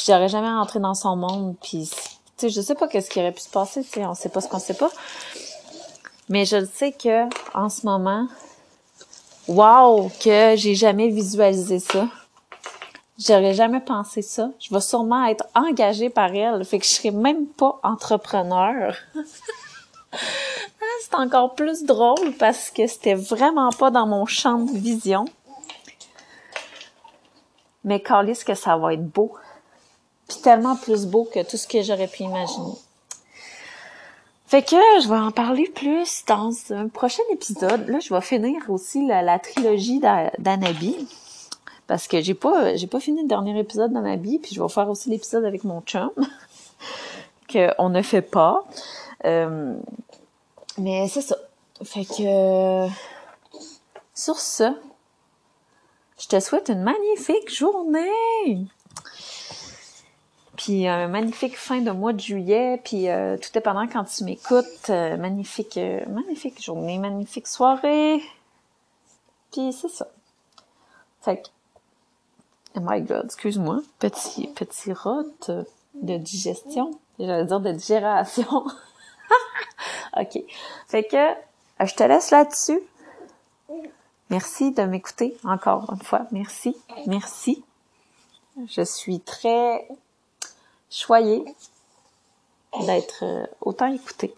[0.00, 1.98] Puis j'aurais jamais rentré dans son monde, puis tu
[2.38, 4.40] sais, je sais pas qu'est-ce qui aurait pu se passer, tu sais, on sait pas
[4.40, 4.88] ce qu'on sait pas.
[6.30, 8.26] Mais je sais que en ce moment,
[9.46, 12.08] wow, que j'ai jamais visualisé ça.
[13.18, 14.48] J'aurais jamais pensé ça.
[14.58, 16.64] Je vais sûrement être engagée par elle.
[16.64, 18.96] Fait que je serai même pas entrepreneur.
[20.12, 25.24] Ah, c'est encore plus drôle parce que c'était vraiment pas dans mon champ de vision.
[27.84, 29.36] Mais ce que ça va être beau.
[30.30, 32.74] Puis tellement plus beau que tout ce que j'aurais pu imaginer.
[34.46, 37.88] Fait que je vais en parler plus dans un prochain épisode.
[37.88, 39.98] Là, je vais finir aussi la, trilogie
[40.38, 41.08] d'Anabi
[41.88, 44.88] parce que j'ai pas j'ai pas fini le dernier épisode d'Anabi, puis je vais faire
[44.88, 46.12] aussi l'épisode avec mon chum
[47.48, 48.64] que on ne fait pas.
[49.24, 49.74] Euh,
[50.78, 51.36] mais c'est ça.
[51.82, 52.86] Fait que
[54.14, 54.72] sur ce,
[56.20, 58.68] je te souhaite une magnifique journée.
[60.60, 64.90] Puis un magnifique fin de mois de juillet, puis euh, tout dépendant quand tu m'écoutes,
[64.90, 68.20] euh, magnifique magnifique journée, magnifique soirée.
[69.52, 70.06] Puis c'est ça.
[71.22, 71.48] Fait que
[72.76, 73.80] Oh my god, excuse-moi.
[73.98, 75.24] Petit, petit rot
[75.94, 76.90] de digestion.
[77.18, 78.66] J'allais dire de digération.
[80.20, 80.44] ok.
[80.88, 82.80] Fait que, euh, je te laisse là-dessus.
[84.28, 86.26] Merci de m'écouter encore une fois.
[86.32, 86.76] Merci.
[87.06, 87.64] Merci.
[88.68, 89.88] Je suis très
[90.90, 91.44] choyée
[92.86, 94.34] d'être euh, autant écoutée.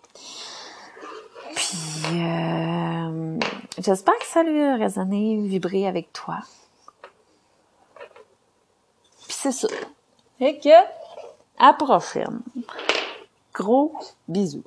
[1.54, 1.78] Puis,
[2.12, 3.38] euh,
[3.78, 6.38] j'espère que ça lui a résonné, vibré avec toi
[9.42, 9.68] c'est ça.
[10.38, 10.68] Et que,
[11.58, 12.42] à prochaine.
[13.52, 13.92] Gros
[14.28, 14.62] bisous.